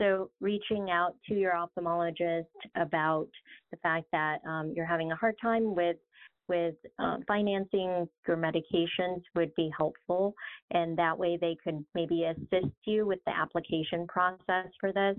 So, 0.00 0.30
reaching 0.40 0.90
out 0.90 1.14
to 1.28 1.34
your 1.34 1.52
ophthalmologist 1.52 2.46
about 2.76 3.28
the 3.70 3.76
fact 3.82 4.06
that 4.12 4.38
um, 4.46 4.72
you're 4.74 4.86
having 4.86 5.12
a 5.12 5.16
hard 5.16 5.36
time 5.40 5.74
with 5.74 5.96
with 6.48 6.74
um, 6.98 7.22
financing 7.26 8.08
your 8.26 8.36
medications 8.36 9.22
would 9.34 9.54
be 9.54 9.70
helpful, 9.76 10.34
and 10.70 10.96
that 10.98 11.16
way 11.16 11.38
they 11.40 11.56
could 11.62 11.84
maybe 11.94 12.24
assist 12.24 12.74
you 12.84 13.06
with 13.06 13.20
the 13.26 13.36
application 13.36 14.06
process 14.06 14.66
for 14.80 14.92
this. 14.92 15.16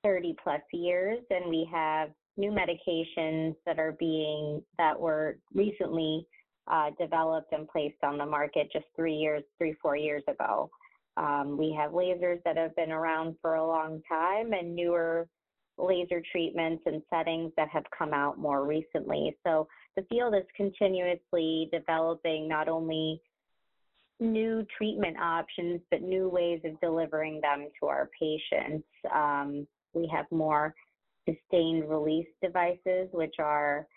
30 0.03 0.35
plus 0.43 0.61
years, 0.73 1.19
and 1.29 1.49
we 1.49 1.67
have 1.71 2.09
new 2.37 2.51
medications 2.51 3.55
that 3.65 3.79
are 3.79 3.95
being 3.99 4.61
that 4.77 4.99
were 4.99 5.37
recently 5.53 6.25
uh, 6.71 6.89
developed 6.99 7.51
and 7.51 7.67
placed 7.67 8.03
on 8.03 8.17
the 8.17 8.25
market 8.25 8.69
just 8.71 8.85
three 8.95 9.15
years, 9.15 9.43
three 9.57 9.75
four 9.81 9.95
years 9.95 10.23
ago. 10.27 10.69
Um, 11.17 11.57
we 11.57 11.75
have 11.77 11.91
lasers 11.91 12.41
that 12.45 12.57
have 12.57 12.75
been 12.75 12.91
around 12.91 13.35
for 13.41 13.55
a 13.55 13.67
long 13.67 14.01
time, 14.07 14.53
and 14.53 14.75
newer 14.75 15.27
laser 15.77 16.21
treatments 16.31 16.83
and 16.85 17.01
settings 17.09 17.51
that 17.57 17.69
have 17.69 17.83
come 17.97 18.13
out 18.13 18.37
more 18.37 18.65
recently. 18.65 19.35
So 19.45 19.67
the 19.95 20.03
field 20.03 20.35
is 20.35 20.43
continuously 20.55 21.69
developing 21.71 22.47
not 22.47 22.67
only 22.67 23.21
new 24.21 24.65
treatment 24.77 25.17
options, 25.19 25.81
but 25.89 26.01
new 26.01 26.29
ways 26.29 26.61
of 26.63 26.79
delivering 26.79 27.41
them 27.41 27.67
to 27.79 27.87
our 27.87 28.09
patients. 28.17 28.87
Um, 29.13 29.67
we 29.93 30.09
have 30.13 30.25
more 30.31 30.73
sustained 31.27 31.89
release 31.89 32.27
devices, 32.41 33.09
which 33.11 33.35
are 33.39 33.87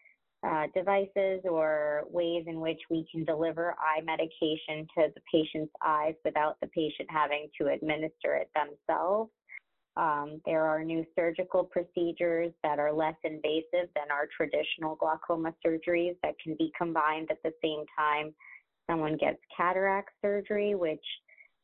uh, 0.44 0.64
devices 0.74 1.40
or 1.44 2.04
ways 2.10 2.44
in 2.46 2.60
which 2.60 2.80
we 2.90 3.06
can 3.10 3.24
deliver 3.24 3.74
eye 3.78 4.00
medication 4.02 4.86
to 4.96 5.08
the 5.14 5.20
patient's 5.32 5.72
eyes 5.84 6.14
without 6.24 6.56
the 6.60 6.66
patient 6.68 7.08
having 7.08 7.48
to 7.60 7.68
administer 7.68 8.34
it 8.34 8.50
themselves. 8.54 9.30
Um, 9.96 10.40
there 10.44 10.64
are 10.64 10.82
new 10.82 11.04
surgical 11.14 11.64
procedures 11.64 12.52
that 12.62 12.78
are 12.78 12.92
less 12.92 13.14
invasive 13.22 13.88
than 13.94 14.10
our 14.10 14.26
traditional 14.36 14.96
glaucoma 14.96 15.54
surgeries 15.64 16.16
that 16.22 16.34
can 16.42 16.56
be 16.58 16.72
combined 16.76 17.28
at 17.30 17.42
the 17.44 17.52
same 17.62 17.84
time 17.96 18.34
someone 18.88 19.16
gets 19.16 19.38
cataract 19.56 20.10
surgery, 20.22 20.74
which 20.74 21.04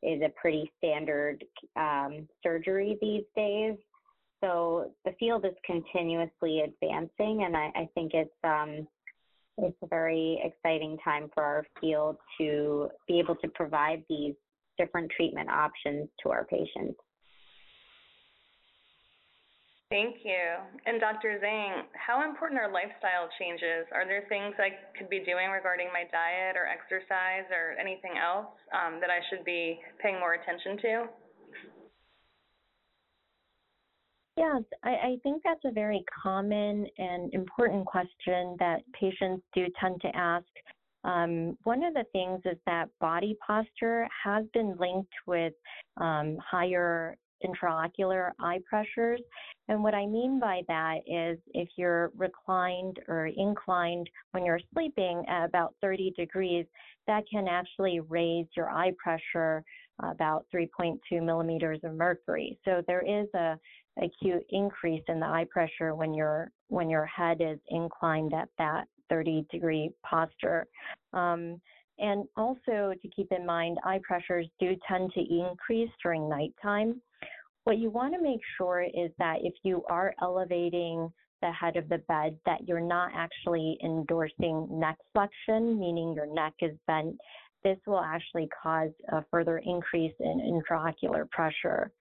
is 0.03 0.23
a 0.23 0.31
pretty 0.41 0.71
standard 0.79 1.45
um, 1.77 2.29
surgery 2.43 2.99
these 3.01 3.25
days. 3.37 3.77
So 4.43 4.93
the 5.05 5.13
field 5.19 5.45
is 5.45 5.55
continuously 5.67 6.61
advancing, 6.61 7.45
and 7.45 7.57
I, 7.57 7.71
I 7.77 7.89
think 7.95 8.13
it's 8.15 8.31
um, 8.43 8.87
it's 9.59 9.77
a 9.83 9.87
very 9.87 10.41
exciting 10.43 10.97
time 11.05 11.31
for 11.35 11.43
our 11.43 11.67
field 11.81 12.17
to 12.39 12.89
be 13.07 13.19
able 13.19 13.37
to 13.37 13.49
provide 13.49 14.03
these 14.09 14.35
different 14.79 15.11
treatment 15.15 15.51
options 15.51 16.09
to 16.23 16.31
our 16.31 16.45
patients. 16.45 16.99
Thank 19.91 20.19
you. 20.23 20.55
And 20.87 21.01
Dr. 21.01 21.41
Zhang, 21.43 21.83
how 21.95 22.23
important 22.23 22.61
are 22.61 22.71
lifestyle 22.71 23.27
changes? 23.41 23.91
Are 23.93 24.07
there 24.07 24.23
things 24.29 24.55
I 24.57 24.71
could 24.97 25.11
be 25.11 25.19
doing 25.19 25.51
regarding 25.51 25.89
my 25.93 26.05
diet 26.13 26.55
or 26.55 26.65
exercise 26.65 27.51
or 27.51 27.75
anything 27.75 28.13
else 28.15 28.55
um, 28.71 29.01
that 29.01 29.11
I 29.11 29.19
should 29.29 29.45
be 29.45 29.81
paying 30.01 30.21
more 30.21 30.35
attention 30.35 30.79
to? 30.79 31.07
Yes, 34.37 34.63
I, 34.85 34.91
I, 34.91 35.17
think 35.25 35.43
that's 35.45 35.65
a 35.67 35.73
very 35.73 36.05
common 36.23 36.87
and 36.97 37.35
important 37.35 37.85
question 37.85 38.57
that 38.61 38.83
patients 38.99 39.43
do 39.55 39.67
tend 39.79 40.01
to 40.03 40.17
ask. 40.17 40.47
Um, 41.03 41.59
one 41.65 41.83
of 41.83 41.95
the 41.95 42.05
things 42.13 42.41
is 42.45 42.59
that 42.65 42.89
body 43.01 43.37
posture 43.45 44.07
has 44.25 44.47
been 44.55 44.77
linked 44.79 45.13
with 45.27 45.53
um, 45.97 46.39
higher 46.49 47.19
intraocular 47.45 48.31
eye 48.41 48.61
pressures. 48.69 49.21
And 49.69 49.83
what 49.83 49.95
I 49.95 50.07
mean 50.07 50.41
by 50.41 50.63
that 50.69 50.99
is 51.07 51.39
if 51.55 51.69
you're 51.77 52.11
reclined 52.17 52.99
or 53.09 53.27
inclined 53.27 54.09
when 54.33 54.45
you're 54.45 54.61
sleeping 54.73 55.25
at 55.29 55.45
about 55.45 55.75
30 55.81 56.13
degrees, 56.17 56.67
that 57.07 57.25
can 57.31 57.49
actually 57.49 58.01
raise 58.01 58.47
your 58.57 58.71
eye 58.71 58.93
pressure 59.03 59.65
about 60.03 60.47
3.2 60.55 60.99
millimeters 61.23 61.81
of 61.85 61.95
mercury. 61.95 62.59
So 62.65 62.83
there 62.87 63.03
is 63.03 63.29
a 63.35 63.59
acute 64.01 64.45
increase 64.51 65.03
in 65.09 65.21
the 65.21 65.27
eye 65.27 65.47
pressure 65.51 65.95
when 65.95 66.15
your 66.15 66.51
when 66.69 66.89
your 66.89 67.07
head 67.07 67.39
is 67.41 67.59
inclined 67.69 68.33
at 68.33 68.49
that 68.59 68.87
30 69.09 69.47
degree 69.51 69.91
posture. 70.09 70.67
Um, 71.13 71.61
and 71.99 72.25
also 72.37 72.95
to 73.01 73.09
keep 73.15 73.31
in 73.31 73.45
mind, 73.45 73.79
eye 73.85 74.01
pressures 74.03 74.47
do 74.59 74.75
tend 74.89 75.13
to 75.13 75.21
increase 75.21 75.91
during 76.03 76.29
nighttime. 76.29 77.01
What 77.71 77.79
you 77.79 77.91
want 77.91 78.15
to 78.15 78.21
make 78.21 78.41
sure 78.59 78.83
is 78.83 79.13
that 79.19 79.37
if 79.45 79.55
you 79.63 79.85
are 79.89 80.13
elevating 80.21 81.09
the 81.41 81.53
head 81.53 81.77
of 81.77 81.89
the 81.89 81.99
bed, 82.09 82.37
that 82.45 82.67
you're 82.67 82.81
not 82.81 83.13
actually 83.15 83.79
endorsing 83.85 84.67
neck 84.69 84.97
flexion, 85.13 85.79
meaning 85.79 86.13
your 86.13 86.27
neck 86.27 86.55
is 86.63 86.77
bent. 86.89 87.15
This 87.63 87.79
will 87.87 88.01
actually 88.01 88.49
cause 88.61 88.91
a 89.13 89.25
further 89.31 89.59
increase 89.59 90.13
in 90.19 90.61
intraocular 90.69 91.31
pressure. 91.31 91.93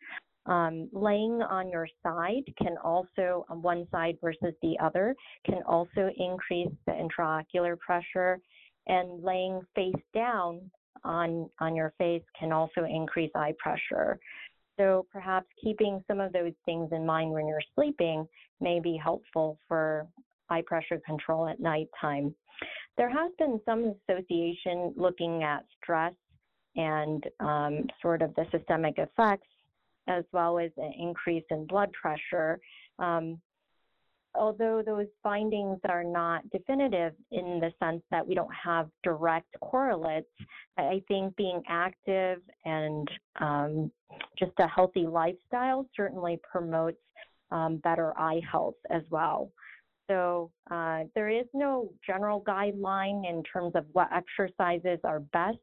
Um, 0.47 0.89
laying 0.91 1.43
on 1.43 1.69
your 1.69 1.87
side 2.01 2.51
can 2.59 2.75
also, 2.83 3.45
on 3.47 3.61
one 3.61 3.85
side 3.91 4.17
versus 4.23 4.55
the 4.63 4.75
other, 4.79 5.15
can 5.45 5.61
also 5.67 6.09
increase 6.17 6.73
the 6.87 6.93
intraocular 6.93 7.77
pressure. 7.77 8.39
And 8.87 9.23
laying 9.23 9.61
face 9.75 9.93
down 10.15 10.61
on, 11.03 11.47
on 11.59 11.75
your 11.75 11.93
face 11.99 12.23
can 12.39 12.51
also 12.51 12.85
increase 12.85 13.29
eye 13.35 13.53
pressure. 13.59 14.19
So 14.79 15.05
perhaps 15.11 15.47
keeping 15.61 16.01
some 16.07 16.21
of 16.21 16.31
those 16.31 16.53
things 16.65 16.89
in 16.93 17.05
mind 17.05 17.31
when 17.31 17.47
you're 17.47 17.61
sleeping 17.75 18.25
may 18.61 18.79
be 18.79 18.95
helpful 18.95 19.59
for 19.67 20.07
eye 20.49 20.63
pressure 20.65 21.01
control 21.05 21.49
at 21.49 21.59
nighttime. 21.59 22.33
There 22.97 23.09
has 23.09 23.31
been 23.37 23.59
some 23.65 23.93
association 24.09 24.93
looking 24.95 25.43
at 25.43 25.65
stress 25.81 26.13
and 26.77 27.23
um, 27.41 27.87
sort 28.01 28.21
of 28.21 28.33
the 28.35 28.45
systemic 28.51 28.97
effects, 28.97 29.47
as 30.07 30.23
well 30.31 30.57
as 30.57 30.71
an 30.77 30.93
increase 30.97 31.43
in 31.51 31.65
blood 31.67 31.91
pressure. 31.91 32.59
Um, 32.99 33.39
although 34.33 34.81
those 34.85 35.07
findings 35.21 35.79
are 35.89 36.03
not 36.05 36.49
definitive 36.51 37.13
in 37.31 37.59
the 37.59 37.71
sense 37.83 38.01
that 38.11 38.25
we 38.25 38.33
don't 38.33 38.53
have 38.53 38.89
direct 39.03 39.55
correlates, 39.61 40.29
I 40.77 41.03
think 41.09 41.35
being 41.35 41.61
active 41.67 42.39
and 42.63 43.09
um, 43.41 43.91
just 44.39 44.53
a 44.59 44.67
healthy 44.67 45.05
lifestyle 45.05 45.85
certainly 45.95 46.39
promotes 46.49 46.97
um, 47.51 47.77
better 47.77 48.17
eye 48.17 48.41
health 48.49 48.75
as 48.89 49.03
well. 49.09 49.51
So 50.09 50.49
uh, 50.71 51.03
there 51.13 51.29
is 51.29 51.45
no 51.53 51.91
general 52.05 52.41
guideline 52.41 53.29
in 53.29 53.43
terms 53.43 53.73
of 53.75 53.85
what 53.91 54.09
exercises 54.11 54.99
are 55.03 55.19
best 55.19 55.57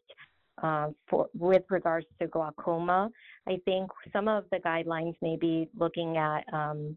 uh, 0.62 0.88
for 1.08 1.28
with 1.34 1.64
regards 1.68 2.06
to 2.20 2.28
glaucoma. 2.28 3.10
I 3.48 3.60
think 3.64 3.90
some 4.12 4.28
of 4.28 4.44
the 4.52 4.58
guidelines 4.58 5.14
may 5.20 5.36
be 5.36 5.68
looking 5.76 6.16
at 6.16 6.44
um, 6.52 6.96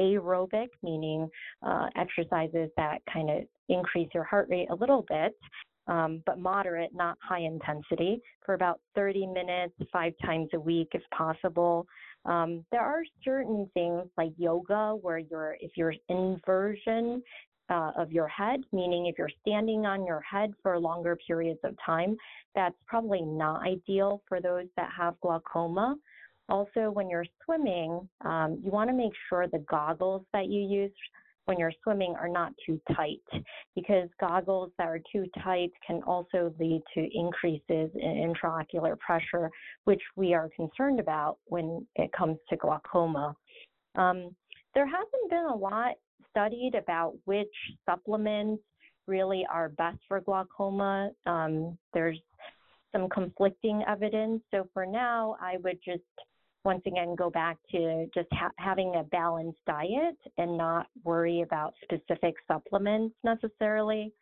aerobic, 0.00 0.68
meaning 0.82 1.28
uh, 1.62 1.88
exercises 1.96 2.70
that 2.76 2.98
kind 3.12 3.30
of 3.30 3.44
increase 3.68 4.08
your 4.14 4.24
heart 4.24 4.48
rate 4.50 4.68
a 4.70 4.74
little 4.74 5.04
bit, 5.08 5.36
um, 5.88 6.22
but 6.26 6.38
moderate, 6.38 6.94
not 6.94 7.16
high 7.22 7.40
intensity, 7.40 8.20
for 8.44 8.54
about 8.54 8.80
30 8.94 9.26
minutes, 9.26 9.74
five 9.92 10.12
times 10.24 10.48
a 10.54 10.60
week 10.60 10.88
if 10.92 11.02
possible. 11.16 11.86
Um, 12.24 12.64
there 12.72 12.80
are 12.80 13.02
certain 13.24 13.70
things 13.74 14.04
like 14.16 14.32
yoga 14.36 14.96
where 15.00 15.18
you're, 15.18 15.56
if 15.60 15.72
you're 15.76 15.94
inversion 16.08 17.22
uh, 17.68 17.92
of 17.96 18.12
your 18.12 18.28
head, 18.28 18.60
meaning 18.72 19.06
if 19.06 19.16
you're 19.18 19.30
standing 19.40 19.86
on 19.86 20.06
your 20.06 20.20
head 20.20 20.52
for 20.62 20.78
longer 20.78 21.16
periods 21.26 21.60
of 21.64 21.74
time, 21.84 22.16
that's 22.54 22.76
probably 22.86 23.22
not 23.22 23.66
ideal 23.66 24.22
for 24.28 24.40
those 24.40 24.66
that 24.76 24.90
have 24.96 25.14
glaucoma. 25.20 25.96
Also, 26.48 26.90
when 26.92 27.10
you're 27.10 27.26
swimming, 27.44 28.08
um, 28.24 28.60
you 28.64 28.70
want 28.70 28.88
to 28.88 28.94
make 28.94 29.12
sure 29.28 29.48
the 29.48 29.64
goggles 29.68 30.22
that 30.32 30.46
you 30.46 30.60
use 30.60 30.92
when 31.46 31.58
you're 31.58 31.72
swimming 31.82 32.14
are 32.20 32.28
not 32.28 32.52
too 32.64 32.80
tight 32.94 33.22
because 33.74 34.08
goggles 34.20 34.70
that 34.78 34.86
are 34.86 35.00
too 35.10 35.24
tight 35.42 35.70
can 35.86 36.02
also 36.02 36.52
lead 36.58 36.82
to 36.92 37.08
increases 37.14 37.90
in 37.94 38.34
intraocular 38.34 38.98
pressure, 38.98 39.50
which 39.84 40.02
we 40.16 40.34
are 40.34 40.50
concerned 40.54 41.00
about 41.00 41.38
when 41.46 41.86
it 41.96 42.12
comes 42.12 42.36
to 42.50 42.56
glaucoma. 42.56 43.34
Um, 43.94 44.34
there 44.74 44.86
hasn't 44.86 45.30
been 45.30 45.46
a 45.46 45.56
lot 45.56 45.94
studied 46.30 46.74
about 46.74 47.14
which 47.24 47.48
supplements 47.88 48.62
really 49.06 49.46
are 49.50 49.70
best 49.70 49.98
for 50.08 50.20
glaucoma. 50.20 51.10
Um, 51.26 51.78
there's 51.94 52.18
some 52.92 53.08
conflicting 53.08 53.82
evidence. 53.88 54.42
So 54.50 54.68
for 54.74 54.84
now, 54.84 55.36
I 55.40 55.56
would 55.62 55.78
just 55.84 56.02
once 56.66 56.82
again 56.84 57.14
go 57.14 57.30
back 57.30 57.56
to 57.70 58.06
just 58.12 58.26
ha- 58.32 58.50
having 58.58 58.96
a 58.96 59.04
balanced 59.04 59.60
diet 59.68 60.18
and 60.36 60.58
not 60.58 60.88
worry 61.04 61.42
about 61.42 61.74
specific 61.84 62.34
supplements 62.48 63.14
necessarily. 63.22 64.12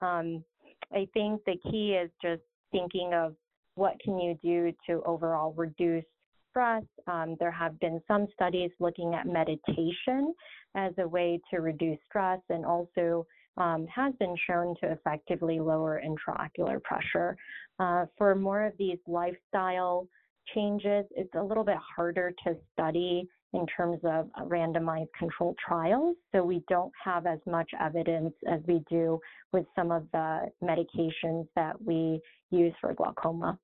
Um, 0.00 0.44
I 0.92 1.06
think 1.14 1.42
the 1.46 1.56
key 1.70 1.92
is 1.92 2.10
just 2.20 2.42
thinking 2.72 3.12
of 3.14 3.36
what 3.76 3.94
can 4.04 4.18
you 4.18 4.36
do 4.42 4.72
to 4.88 5.00
overall 5.06 5.54
reduce 5.56 6.04
stress. 6.50 6.82
Um, 7.06 7.36
there 7.38 7.52
have 7.52 7.78
been 7.78 8.00
some 8.08 8.26
studies 8.34 8.72
looking 8.80 9.14
at 9.14 9.24
meditation 9.24 10.34
as 10.74 10.92
a 10.98 11.06
way 11.06 11.40
to 11.52 11.60
reduce 11.60 11.98
stress 12.06 12.40
and 12.50 12.66
also 12.66 13.24
um, 13.56 13.86
has 13.86 14.12
been 14.18 14.34
shown 14.46 14.74
to 14.82 14.90
effectively 14.90 15.60
lower 15.60 16.02
intraocular 16.04 16.82
pressure. 16.82 17.36
Uh, 17.78 18.06
for 18.18 18.34
more 18.34 18.66
of 18.66 18.72
these 18.76 18.98
lifestyle 19.06 20.08
changes, 20.54 21.04
it's 21.16 21.34
a 21.34 21.42
little 21.42 21.64
bit 21.64 21.78
harder 21.96 22.32
to 22.44 22.56
study 22.72 23.28
in 23.52 23.66
terms 23.66 23.98
of 24.04 24.28
randomized 24.48 25.12
controlled 25.18 25.56
trials. 25.64 26.16
So 26.32 26.42
we 26.44 26.62
don't 26.68 26.92
have 27.04 27.26
as 27.26 27.38
much 27.46 27.70
evidence 27.80 28.32
as 28.50 28.60
we 28.66 28.82
do 28.88 29.20
with 29.52 29.66
some 29.76 29.90
of 29.90 30.06
the 30.12 30.48
medications 30.62 31.46
that 31.54 31.80
we 31.82 32.20
use 32.50 32.72
for 32.80 32.94
glaucoma. 32.94 33.58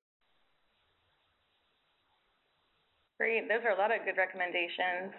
Great, 3.18 3.48
those 3.48 3.66
are 3.66 3.74
a 3.74 3.78
lot 3.78 3.90
of 3.90 4.04
good 4.04 4.14
recommendations. 4.16 5.10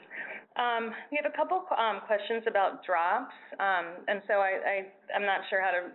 Um, 0.55 0.95
we 1.11 1.19
have 1.19 1.27
a 1.27 1.35
couple 1.35 1.59
um, 1.75 1.99
questions 2.07 2.43
about 2.47 2.85
drops, 2.85 3.35
um, 3.59 4.07
and 4.07 4.21
so 4.23 4.39
I, 4.39 4.87
I'm 5.11 5.27
not 5.27 5.43
sure 5.49 5.59
how 5.59 5.75
to 5.75 5.91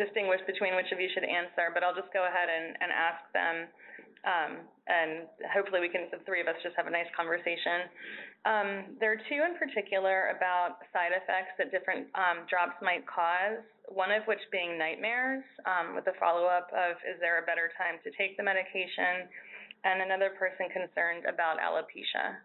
distinguish 0.00 0.40
between 0.46 0.76
which 0.76 0.88
of 0.92 1.00
you 1.00 1.08
should 1.12 1.24
answer, 1.24 1.68
but 1.74 1.84
I'll 1.84 1.94
just 1.94 2.08
go 2.12 2.24
ahead 2.24 2.48
and, 2.48 2.76
and 2.80 2.88
ask 2.88 3.20
them. 3.36 3.56
And 4.86 5.26
hopefully 5.50 5.82
we 5.82 5.90
can, 5.90 6.06
the 6.14 6.22
three 6.22 6.40
of 6.40 6.46
us, 6.46 6.54
just 6.62 6.78
have 6.78 6.86
a 6.86 6.94
nice 6.94 7.10
conversation. 7.18 7.90
Um, 8.46 8.68
there 9.02 9.10
are 9.10 9.18
two 9.26 9.42
in 9.42 9.58
particular 9.58 10.30
about 10.30 10.78
side 10.94 11.10
effects 11.10 11.58
that 11.58 11.74
different 11.74 12.06
um, 12.14 12.46
drops 12.46 12.78
might 12.78 13.02
cause, 13.02 13.58
one 13.90 14.14
of 14.14 14.22
which 14.30 14.38
being 14.54 14.78
nightmares, 14.78 15.42
um, 15.66 15.98
with 15.98 16.06
a 16.06 16.14
follow-up 16.22 16.70
of, 16.70 16.94
is 17.02 17.18
there 17.18 17.42
a 17.42 17.46
better 17.46 17.74
time 17.74 17.98
to 18.06 18.14
take 18.14 18.38
the 18.38 18.46
medication? 18.46 19.26
And 19.82 20.02
another 20.02 20.30
person 20.38 20.66
concerned 20.70 21.26
about 21.26 21.58
alopecia. 21.58 22.38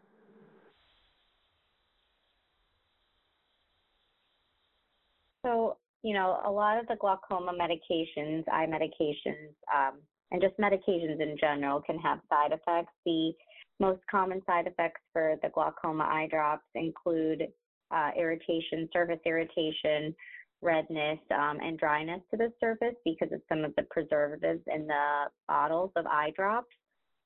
So, 5.45 5.77
you 6.03 6.13
know, 6.13 6.41
a 6.45 6.51
lot 6.51 6.77
of 6.77 6.85
the 6.87 6.95
glaucoma 6.97 7.53
medications, 7.53 8.45
eye 8.51 8.65
medications, 8.65 9.53
um, 9.73 10.01
and 10.31 10.41
just 10.41 10.57
medications 10.57 11.21
in 11.21 11.35
general 11.39 11.81
can 11.81 11.99
have 11.99 12.19
side 12.29 12.51
effects. 12.51 12.93
The 13.05 13.31
most 13.79 14.01
common 14.09 14.41
side 14.45 14.67
effects 14.67 15.01
for 15.11 15.35
the 15.41 15.49
glaucoma 15.49 16.03
eye 16.03 16.27
drops 16.29 16.65
include 16.75 17.47
uh, 17.91 18.11
irritation, 18.17 18.87
surface 18.93 19.19
irritation, 19.25 20.15
redness, 20.61 21.19
um, 21.31 21.59
and 21.61 21.77
dryness 21.77 22.21
to 22.31 22.37
the 22.37 22.51
surface 22.59 22.95
because 23.03 23.31
of 23.31 23.41
some 23.49 23.65
of 23.65 23.73
the 23.75 23.83
preservatives 23.89 24.61
in 24.73 24.87
the 24.87 25.25
bottles 25.47 25.91
of 25.95 26.05
eye 26.05 26.31
drops. 26.35 26.69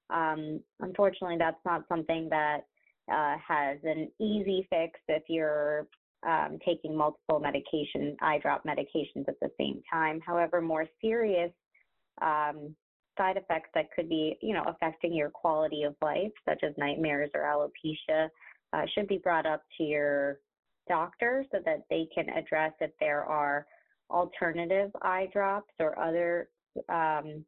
Um, 0.09 0.61
unfortunately, 0.79 1.37
that's 1.37 1.63
not 1.65 1.83
something 1.89 2.29
that 2.29 2.61
uh, 3.11 3.35
has 3.45 3.77
an 3.83 4.09
easy 4.19 4.67
fix 4.69 4.99
if 5.07 5.23
you're 5.27 5.87
um, 6.27 6.57
taking 6.65 6.95
multiple 6.95 7.39
medication, 7.39 8.15
eye 8.21 8.39
drop 8.41 8.63
medications 8.65 9.27
at 9.27 9.39
the 9.41 9.49
same 9.59 9.81
time. 9.91 10.19
However, 10.25 10.61
more 10.61 10.87
serious 11.01 11.51
um, 12.21 12.75
side 13.17 13.37
effects 13.37 13.69
that 13.73 13.91
could 13.95 14.09
be, 14.09 14.37
you 14.41 14.53
know, 14.53 14.63
affecting 14.67 15.13
your 15.13 15.29
quality 15.29 15.83
of 15.83 15.95
life, 16.01 16.31
such 16.47 16.63
as 16.63 16.73
nightmares 16.77 17.29
or 17.33 17.41
alopecia, 17.41 18.29
uh, 18.73 18.81
should 18.93 19.07
be 19.07 19.17
brought 19.17 19.45
up 19.45 19.63
to 19.77 19.83
your 19.83 20.39
doctor 20.87 21.45
so 21.51 21.59
that 21.65 21.83
they 21.89 22.07
can 22.13 22.29
address 22.29 22.73
if 22.79 22.91
there 22.99 23.23
are 23.23 23.65
alternative 24.09 24.91
eye 25.01 25.27
drops 25.33 25.71
or 25.79 25.97
other 25.99 26.49
um, 26.89 27.43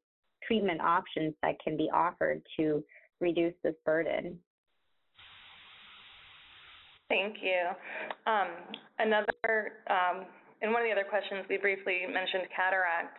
treatment 0.45 0.81
options 0.81 1.33
that 1.41 1.55
can 1.63 1.77
be 1.77 1.89
offered 1.93 2.41
to 2.57 2.83
reduce 3.19 3.53
this 3.63 3.75
burden. 3.85 4.37
Thank 7.09 7.37
you. 7.41 8.31
Um, 8.31 8.47
another, 8.99 9.73
um, 9.89 10.25
in 10.61 10.73
one 10.73 10.81
of 10.81 10.87
the 10.87 10.91
other 10.91 11.07
questions, 11.07 11.45
we 11.49 11.57
briefly 11.57 12.01
mentioned 12.11 12.43
cataract. 12.53 13.17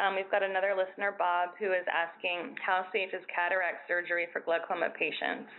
Um, 0.00 0.16
we've 0.16 0.30
got 0.30 0.42
another 0.42 0.74
listener, 0.74 1.14
Bob, 1.16 1.50
who 1.58 1.72
is 1.72 1.84
asking, 1.92 2.56
how 2.64 2.86
safe 2.90 3.10
is 3.12 3.20
cataract 3.34 3.86
surgery 3.86 4.28
for 4.32 4.40
glaucoma 4.40 4.88
patients? 4.98 5.50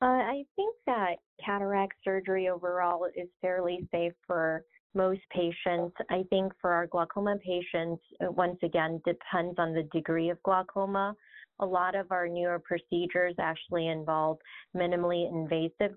Uh, 0.00 0.06
I 0.06 0.44
think 0.56 0.74
that 0.86 1.16
cataract 1.44 1.94
surgery 2.02 2.48
overall 2.48 3.06
is 3.14 3.28
fairly 3.42 3.86
safe 3.90 4.12
for 4.26 4.64
most 4.94 5.20
patients. 5.30 5.94
I 6.10 6.24
think 6.30 6.52
for 6.60 6.72
our 6.72 6.86
glaucoma 6.86 7.36
patients, 7.44 8.02
uh, 8.22 8.30
once 8.32 8.58
again, 8.62 9.02
depends 9.04 9.58
on 9.58 9.74
the 9.74 9.82
degree 9.92 10.30
of 10.30 10.42
glaucoma. 10.42 11.14
A 11.60 11.66
lot 11.66 11.94
of 11.94 12.10
our 12.10 12.26
newer 12.26 12.58
procedures 12.58 13.34
actually 13.38 13.88
involve 13.88 14.38
minimally 14.74 15.28
invasive 15.30 15.96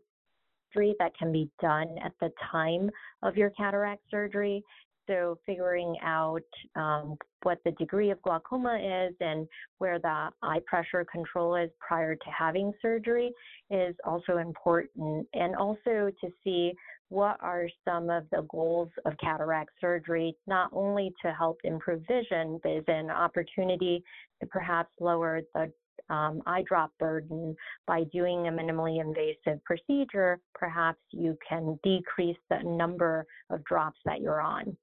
surgery 0.74 0.96
that 1.00 1.18
can 1.18 1.32
be 1.32 1.50
done 1.62 1.96
at 2.04 2.14
the 2.20 2.32
time 2.52 2.90
of 3.24 3.36
your 3.38 3.50
cataract 3.52 4.02
surgery. 4.10 4.64
So 5.08 5.38
figuring 5.46 5.96
out 6.04 6.42
um, 6.76 7.16
what 7.44 7.60
the 7.64 7.72
degree 7.72 8.12
of 8.12 8.22
glaucoma 8.24 8.78
is 8.78 9.16
and 9.22 9.48
where 9.78 10.00
the 10.00 10.30
eye 10.44 10.60
pressure 10.66 11.06
control 11.10 11.56
is 11.56 11.70
prior 11.80 12.14
to 12.16 12.30
having 12.38 12.74
surgery 12.82 13.32
is 13.70 13.96
also 14.04 14.38
important. 14.38 15.26
And 15.34 15.56
also 15.56 16.12
to 16.22 16.30
see 16.44 16.74
what 17.10 17.38
are 17.40 17.70
some 17.86 18.10
of 18.10 18.26
the 18.32 18.46
goals 18.52 18.90
of 19.06 19.14
cataract 19.18 19.70
surgery, 19.80 20.36
not 20.46 20.70
only 20.74 21.14
to 21.24 21.32
help 21.32 21.58
improve 21.64 22.02
vision, 22.06 22.60
but 22.62 22.74
is 22.74 22.84
an 22.90 23.10
opportunity 23.10 24.04
to 24.42 24.48
perhaps 24.48 24.90
lower 25.00 25.40
the 25.56 25.72
um, 26.10 26.42
eye 26.46 26.64
drop 26.68 26.92
burden, 27.00 27.56
by 27.86 28.04
doing 28.06 28.48
a 28.48 28.52
minimally 28.52 29.02
invasive 29.02 29.64
procedure, 29.64 30.40
perhaps 30.54 31.00
you 31.12 31.38
can 31.48 31.80
decrease 31.84 32.38
the 32.50 32.60
number 32.64 33.26
of 33.50 33.64
drops 33.66 34.00
that 34.06 34.22
you're 34.22 34.42
on. 34.42 34.76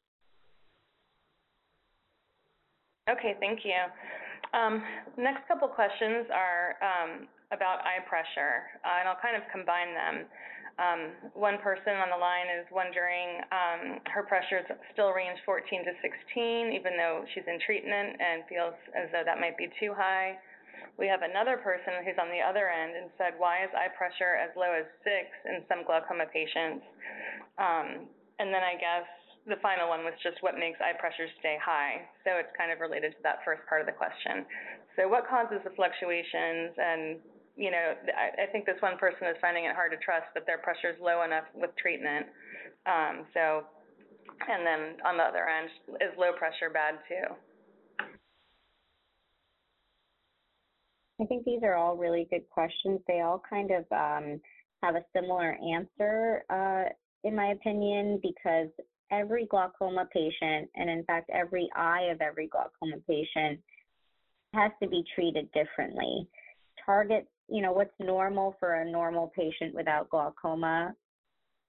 Okay, 3.11 3.37
thank 3.39 3.61
you. 3.65 3.77
Um, 4.57 4.83
next 5.19 5.47
couple 5.49 5.69
questions 5.69 6.27
are 6.33 6.77
um, 6.81 7.29
about 7.53 7.85
eye 7.85 8.01
pressure, 8.09 8.65
uh, 8.81 9.01
and 9.01 9.09
I'll 9.09 9.21
kind 9.21 9.37
of 9.37 9.43
combine 9.53 9.93
them. 9.93 10.25
Um, 10.75 11.01
one 11.39 11.63
person 11.63 11.95
on 12.03 12.11
the 12.11 12.19
line 12.19 12.51
is 12.51 12.67
wondering 12.75 13.45
um, 13.55 13.83
her 14.11 14.27
pressure 14.27 14.59
is 14.59 14.67
still 14.91 15.15
range 15.15 15.39
14 15.47 15.85
to 15.87 15.93
16, 16.03 16.75
even 16.75 16.99
though 16.99 17.23
she's 17.35 17.47
in 17.47 17.63
treatment 17.63 18.19
and 18.19 18.43
feels 18.51 18.75
as 18.91 19.07
though 19.15 19.23
that 19.23 19.39
might 19.39 19.55
be 19.55 19.71
too 19.79 19.95
high. 19.95 20.35
We 20.99 21.11
have 21.11 21.23
another 21.23 21.59
person 21.59 22.03
who's 22.07 22.19
on 22.21 22.31
the 22.31 22.39
other 22.39 22.71
end 22.71 22.95
and 22.95 23.11
said, 23.19 23.35
why 23.37 23.65
is 23.67 23.71
eye 23.75 23.91
pressure 23.93 24.39
as 24.39 24.55
low 24.55 24.71
as 24.71 24.87
six 25.03 25.31
in 25.47 25.67
some 25.67 25.83
glaucoma 25.83 26.31
patients? 26.31 26.87
Um, 27.59 28.07
and 28.39 28.55
then 28.55 28.63
I 28.63 28.79
guess 28.79 29.07
the 29.47 29.61
final 29.61 29.91
one 29.91 30.07
was 30.07 30.15
just 30.23 30.41
what 30.41 30.57
makes 30.57 30.81
eye 30.81 30.97
pressure 30.97 31.27
stay 31.43 31.59
high. 31.61 32.07
So 32.25 32.39
it's 32.41 32.51
kind 32.57 32.71
of 32.71 32.81
related 32.81 33.13
to 33.19 33.21
that 33.27 33.45
first 33.45 33.67
part 33.69 33.83
of 33.83 33.87
the 33.87 33.97
question. 33.97 34.47
So 34.97 35.11
what 35.11 35.27
causes 35.27 35.61
the 35.67 35.75
fluctuations 35.75 36.73
and 36.79 37.19
you 37.57 37.71
know, 37.71 37.95
I, 38.11 38.43
I 38.43 38.47
think 38.51 38.67
this 38.67 38.81
one 38.81 38.99
person 38.99 39.31
is 39.31 39.39
finding 39.41 39.65
it 39.65 39.75
hard 39.75 39.93
to 39.93 39.99
trust 39.99 40.27
that 40.35 40.47
their 40.47 40.59
pressure 40.59 40.91
is 40.91 40.99
low 40.99 41.23
enough 41.23 41.45
with 41.55 41.71
treatment. 41.79 42.27
Um, 42.87 43.27
so, 43.33 43.63
and 44.51 44.67
then 44.67 44.99
on 45.07 45.17
the 45.17 45.23
other 45.23 45.47
end, 45.47 45.71
is 46.03 46.11
low 46.19 46.35
pressure 46.35 46.71
bad 46.73 46.99
too? 47.07 47.31
I 51.25 51.27
think 51.27 51.45
these 51.45 51.63
are 51.63 51.75
all 51.75 51.97
really 51.97 52.27
good 52.31 52.49
questions. 52.51 53.01
They 53.09 53.23
all 53.23 53.43
kind 53.49 53.71
of 53.71 53.85
um, 53.91 54.41
have 54.83 54.95
a 54.95 55.05
similar 55.17 55.57
answer, 55.75 56.45
uh, 56.51 56.91
in 57.27 57.35
my 57.35 57.53
opinion, 57.53 58.21
because 58.23 58.69
every 59.11 59.47
glaucoma 59.47 60.07
patient, 60.13 60.69
and 60.77 60.91
in 60.91 61.03
fact, 61.05 61.31
every 61.33 61.71
eye 61.75 62.09
of 62.13 62.21
every 62.21 62.47
glaucoma 62.49 62.97
patient, 63.09 63.59
has 64.53 64.71
to 64.83 64.89
be 64.89 65.03
treated 65.15 65.51
differently. 65.53 66.29
Target 66.85 67.27
you 67.49 67.63
know, 67.63 67.73
what's 67.73 67.95
normal 67.99 68.57
for 68.59 68.75
a 68.75 68.91
normal 68.91 69.33
patient 69.37 69.75
without 69.75 70.09
glaucoma 70.11 70.95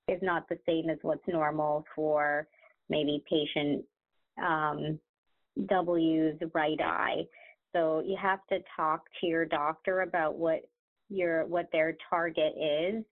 is 0.08 0.20
not 0.22 0.48
the 0.48 0.58
same 0.66 0.90
as 0.90 0.98
what's 1.02 1.28
normal 1.28 1.84
for 1.96 2.48
maybe 2.90 3.24
patient 3.30 3.84
um, 4.42 5.00
W's 5.68 6.36
right 6.54 6.80
eye. 6.82 7.24
So 7.76 8.02
you 8.06 8.18
have 8.22 8.40
to 8.50 8.60
talk 8.76 9.04
to 9.20 9.28
your 9.28 9.46
doctor 9.46 10.02
about 10.02 10.38
what 10.38 10.62
your 11.10 11.46
what 11.46 11.68
their 11.72 11.98
target 12.10 12.54
is. 12.58 13.04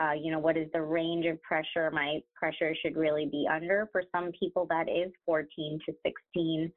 Uh, 0.00 0.12
you 0.12 0.30
know, 0.30 0.38
what 0.38 0.56
is 0.56 0.68
the 0.72 0.80
range 0.80 1.26
of 1.26 1.40
pressure 1.42 1.90
my 1.90 2.20
pressure 2.34 2.74
should 2.80 2.96
really 2.96 3.26
be 3.26 3.46
under? 3.50 3.88
For 3.92 4.02
some 4.14 4.30
people, 4.38 4.66
that 4.70 4.88
is 4.88 5.12
14 5.26 5.80
to 5.86 5.94
16, 6.04 6.72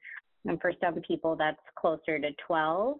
and 0.46 0.62
for 0.62 0.74
some 0.82 0.96
people, 1.08 1.36
that's 1.36 1.60
closer 1.78 2.20
to 2.20 2.30
12 2.48 2.98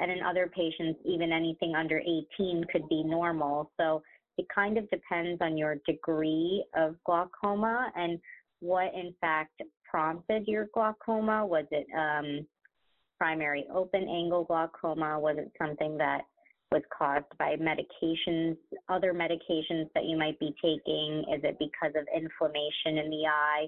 and 0.00 0.10
in 0.10 0.22
other 0.22 0.50
patients, 0.52 0.98
even 1.04 1.30
anything 1.30 1.74
under 1.74 1.98
18 1.98 2.64
could 2.72 2.88
be 2.88 3.04
normal. 3.04 3.70
So 3.78 4.02
it 4.38 4.46
kind 4.52 4.78
of 4.78 4.88
depends 4.90 5.40
on 5.42 5.58
your 5.58 5.76
degree 5.86 6.64
of 6.74 6.96
glaucoma 7.04 7.92
and 7.94 8.18
what, 8.60 8.94
in 8.94 9.14
fact, 9.20 9.60
prompted 9.88 10.48
your 10.48 10.68
glaucoma. 10.72 11.44
Was 11.44 11.66
it 11.70 11.86
um, 11.96 12.46
primary 13.20 13.66
open 13.72 14.08
angle 14.08 14.44
glaucoma? 14.44 15.20
Was 15.20 15.36
it 15.38 15.52
something 15.60 15.98
that 15.98 16.22
was 16.72 16.82
caused 16.96 17.26
by 17.38 17.56
medications, 17.56 18.56
other 18.88 19.12
medications 19.12 19.88
that 19.94 20.04
you 20.04 20.16
might 20.16 20.38
be 20.38 20.54
taking? 20.62 21.24
Is 21.34 21.42
it 21.44 21.58
because 21.58 21.94
of 21.96 22.06
inflammation 22.14 23.04
in 23.04 23.10
the 23.10 23.26
eye? 23.26 23.66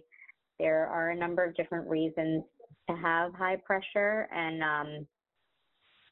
There 0.59 0.87
are 0.87 1.11
a 1.11 1.17
number 1.17 1.45
of 1.45 1.55
different 1.55 1.89
reasons 1.89 2.45
to 2.89 2.97
have 2.97 3.35
high 3.35 3.57
pressure, 3.57 4.29
and 4.35 4.63
um, 4.63 5.07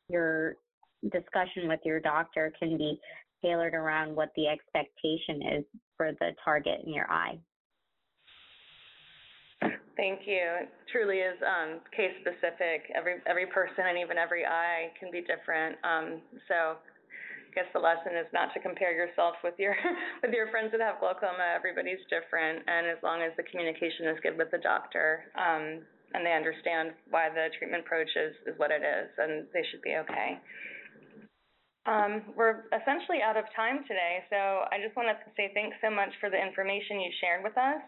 your 0.08 0.56
discussion 1.10 1.66
with 1.66 1.80
your 1.84 2.00
doctor 2.00 2.52
can 2.58 2.76
be 2.76 2.98
tailored 3.42 3.74
around 3.74 4.14
what 4.14 4.30
the 4.36 4.48
expectation 4.48 5.58
is 5.58 5.64
for 5.96 6.12
the 6.20 6.32
target 6.44 6.80
in 6.84 6.92
your 6.92 7.10
eye. 7.10 7.38
Thank 9.96 10.20
you. 10.26 10.64
It 10.64 10.68
truly 10.92 11.18
is 11.18 11.36
um, 11.42 11.80
case 11.94 12.14
specific. 12.22 12.88
Every 12.94 13.20
every 13.26 13.46
person 13.46 13.84
and 13.84 13.98
even 13.98 14.16
every 14.16 14.46
eye 14.46 14.92
can 14.98 15.10
be 15.10 15.20
different. 15.20 15.76
Um, 15.82 16.22
so 16.48 16.78
I 16.80 17.50
guess 17.54 17.66
the 17.74 17.82
lesson 17.82 18.14
is 18.14 18.30
not 18.32 18.54
to 18.54 18.62
compare 18.62 18.94
yourself 18.94 19.34
with 19.42 19.58
your 19.58 19.74
with 20.22 20.32
your 20.32 20.48
friends 20.54 20.70
that 20.72 20.80
have 20.80 21.02
glaucoma. 21.02 21.42
Everybody's 21.54 22.00
different, 22.06 22.62
and 22.66 22.86
as 22.86 23.02
long 23.02 23.22
as 23.22 23.34
the 23.36 23.42
communication 23.50 24.06
is 24.08 24.16
good 24.22 24.38
with 24.38 24.50
the 24.54 24.62
doctor, 24.62 25.26
um, 25.34 25.82
and 26.14 26.22
they 26.22 26.32
understand 26.32 26.94
why 27.10 27.28
the 27.30 27.50
treatment 27.58 27.82
approach 27.82 28.10
is, 28.14 28.34
is 28.46 28.54
what 28.58 28.70
it 28.70 28.82
is, 28.82 29.10
and 29.18 29.46
they 29.52 29.62
should 29.70 29.82
be 29.82 29.98
okay. 29.98 30.38
Um, 31.88 32.22
we're 32.36 32.70
essentially 32.76 33.24
out 33.24 33.40
of 33.40 33.48
time 33.56 33.82
today, 33.88 34.22
so 34.28 34.68
I 34.70 34.78
just 34.84 34.94
want 34.94 35.08
to 35.10 35.16
say 35.34 35.50
thanks 35.54 35.74
so 35.82 35.90
much 35.90 36.12
for 36.20 36.28
the 36.28 36.36
information 36.36 37.00
you 37.00 37.10
shared 37.18 37.42
with 37.42 37.56
us. 37.56 37.82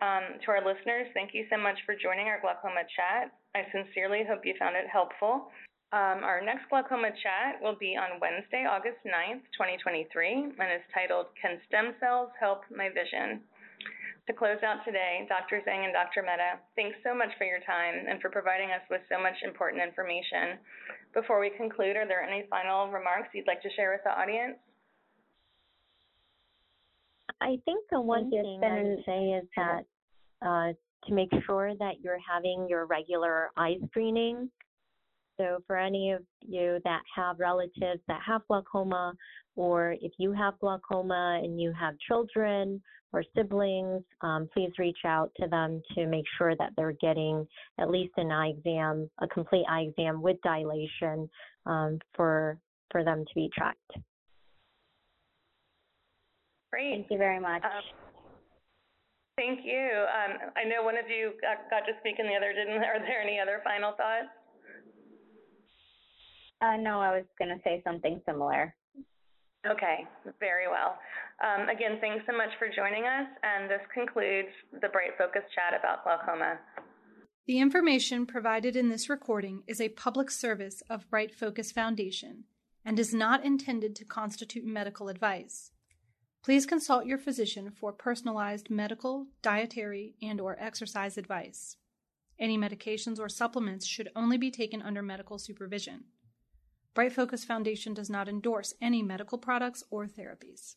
Um, 0.00 0.40
to 0.40 0.46
our 0.48 0.64
listeners, 0.64 1.12
thank 1.12 1.36
you 1.36 1.44
so 1.52 1.60
much 1.60 1.76
for 1.84 1.92
joining 1.92 2.32
our 2.32 2.40
glaucoma 2.40 2.88
chat. 2.96 3.36
I 3.52 3.68
sincerely 3.68 4.24
hope 4.24 4.48
you 4.48 4.56
found 4.56 4.72
it 4.72 4.88
helpful. 4.88 5.52
Um, 5.92 6.24
our 6.24 6.40
next 6.40 6.72
glaucoma 6.72 7.12
chat 7.20 7.60
will 7.60 7.76
be 7.76 8.00
on 8.00 8.16
Wednesday, 8.16 8.64
August 8.64 9.04
9th, 9.04 9.44
2023, 9.60 10.56
and 10.56 10.68
is 10.72 10.86
titled, 10.96 11.28
Can 11.36 11.60
Stem 11.68 11.92
Cells 12.00 12.32
Help 12.40 12.64
My 12.72 12.88
Vision? 12.88 13.44
To 14.24 14.32
close 14.32 14.62
out 14.64 14.86
today, 14.88 15.26
Dr. 15.28 15.60
Zhang 15.66 15.84
and 15.84 15.92
Dr. 15.92 16.22
Mehta, 16.22 16.62
thanks 16.78 16.96
so 17.04 17.12
much 17.12 17.34
for 17.36 17.44
your 17.44 17.60
time 17.66 18.06
and 18.08 18.22
for 18.22 18.30
providing 18.30 18.70
us 18.70 18.86
with 18.88 19.02
so 19.10 19.20
much 19.20 19.36
important 19.44 19.82
information. 19.82 20.62
Before 21.12 21.42
we 21.42 21.50
conclude, 21.58 21.98
are 21.98 22.06
there 22.06 22.22
any 22.22 22.46
final 22.48 22.88
remarks 22.88 23.34
you'd 23.34 23.50
like 23.50 23.60
to 23.66 23.74
share 23.76 23.90
with 23.90 24.06
the 24.06 24.14
audience? 24.14 24.56
I 27.40 27.58
think 27.64 27.84
the 27.90 28.00
one 28.00 28.30
thing 28.30 28.60
I 28.62 28.82
would 28.82 29.04
say 29.06 29.30
is 29.30 29.44
that 29.56 29.84
uh, 30.42 30.72
to 31.06 31.14
make 31.14 31.30
sure 31.46 31.74
that 31.76 32.00
you're 32.02 32.18
having 32.28 32.66
your 32.68 32.86
regular 32.86 33.50
eye 33.56 33.76
screening. 33.88 34.50
So 35.38 35.62
for 35.66 35.76
any 35.78 36.12
of 36.12 36.22
you 36.42 36.80
that 36.84 37.00
have 37.16 37.38
relatives 37.38 38.02
that 38.08 38.20
have 38.26 38.42
glaucoma, 38.46 39.14
or 39.56 39.96
if 40.02 40.12
you 40.18 40.32
have 40.32 40.58
glaucoma 40.58 41.40
and 41.42 41.58
you 41.58 41.72
have 41.72 41.94
children 42.06 42.82
or 43.12 43.24
siblings, 43.34 44.02
um, 44.20 44.48
please 44.52 44.70
reach 44.78 44.98
out 45.06 45.32
to 45.40 45.48
them 45.48 45.80
to 45.94 46.06
make 46.06 46.26
sure 46.36 46.54
that 46.56 46.72
they're 46.76 46.96
getting 47.00 47.46
at 47.78 47.90
least 47.90 48.12
an 48.18 48.30
eye 48.30 48.48
exam, 48.48 49.10
a 49.22 49.26
complete 49.26 49.64
eye 49.68 49.82
exam 49.88 50.20
with 50.20 50.36
dilation 50.42 51.28
um, 51.66 51.98
for 52.14 52.58
for 52.90 53.02
them 53.04 53.24
to 53.24 53.34
be 53.34 53.48
tracked. 53.56 53.92
Great. 56.70 56.94
Thank 56.94 57.10
you 57.10 57.18
very 57.18 57.40
much. 57.40 57.64
Um, 57.64 57.82
thank 59.36 59.60
you. 59.64 59.90
Um, 60.06 60.50
I 60.56 60.68
know 60.68 60.82
one 60.84 60.96
of 60.96 61.10
you 61.10 61.32
got, 61.42 61.68
got, 61.70 61.86
to 61.86 61.92
speak 62.00 62.16
and 62.18 62.28
the 62.28 62.34
other 62.34 62.52
didn't. 62.52 62.82
Are 62.84 63.00
there 63.00 63.20
any 63.22 63.38
other 63.40 63.60
final 63.64 63.92
thoughts? 63.92 64.30
Uh, 66.62 66.76
no, 66.76 67.00
I 67.00 67.16
was 67.16 67.24
going 67.38 67.48
to 67.48 67.60
say 67.64 67.82
something 67.84 68.20
similar. 68.26 68.74
Okay, 69.66 70.06
very 70.38 70.68
well. 70.68 70.96
Um, 71.44 71.68
again, 71.68 71.98
thanks 72.00 72.24
so 72.26 72.36
much 72.36 72.50
for 72.58 72.68
joining 72.68 73.04
us, 73.04 73.28
and 73.42 73.70
this 73.70 73.80
concludes 73.92 74.48
the 74.80 74.88
Bright 74.88 75.16
Focus 75.18 75.42
chat 75.54 75.78
about 75.78 76.04
glaucoma. 76.04 76.58
The 77.46 77.60
information 77.60 78.26
provided 78.26 78.76
in 78.76 78.88
this 78.88 79.10
recording 79.10 79.62
is 79.66 79.80
a 79.80 79.88
public 79.90 80.30
service 80.30 80.82
of 80.88 81.08
Bright 81.10 81.34
Focus 81.34 81.72
Foundation 81.72 82.44
and 82.84 82.98
is 82.98 83.12
not 83.12 83.44
intended 83.44 83.96
to 83.96 84.04
constitute 84.04 84.64
medical 84.64 85.08
advice. 85.08 85.72
Please 86.42 86.64
consult 86.64 87.04
your 87.04 87.18
physician 87.18 87.70
for 87.70 87.92
personalized 87.92 88.70
medical, 88.70 89.26
dietary, 89.42 90.14
and 90.22 90.40
or 90.40 90.56
exercise 90.58 91.18
advice. 91.18 91.76
Any 92.38 92.56
medications 92.56 93.20
or 93.20 93.28
supplements 93.28 93.86
should 93.86 94.08
only 94.16 94.38
be 94.38 94.50
taken 94.50 94.80
under 94.80 95.02
medical 95.02 95.38
supervision. 95.38 96.04
Bright 96.94 97.12
Focus 97.12 97.44
Foundation 97.44 97.92
does 97.92 98.08
not 98.08 98.28
endorse 98.28 98.72
any 98.80 99.02
medical 99.02 99.36
products 99.36 99.84
or 99.90 100.06
therapies. 100.06 100.76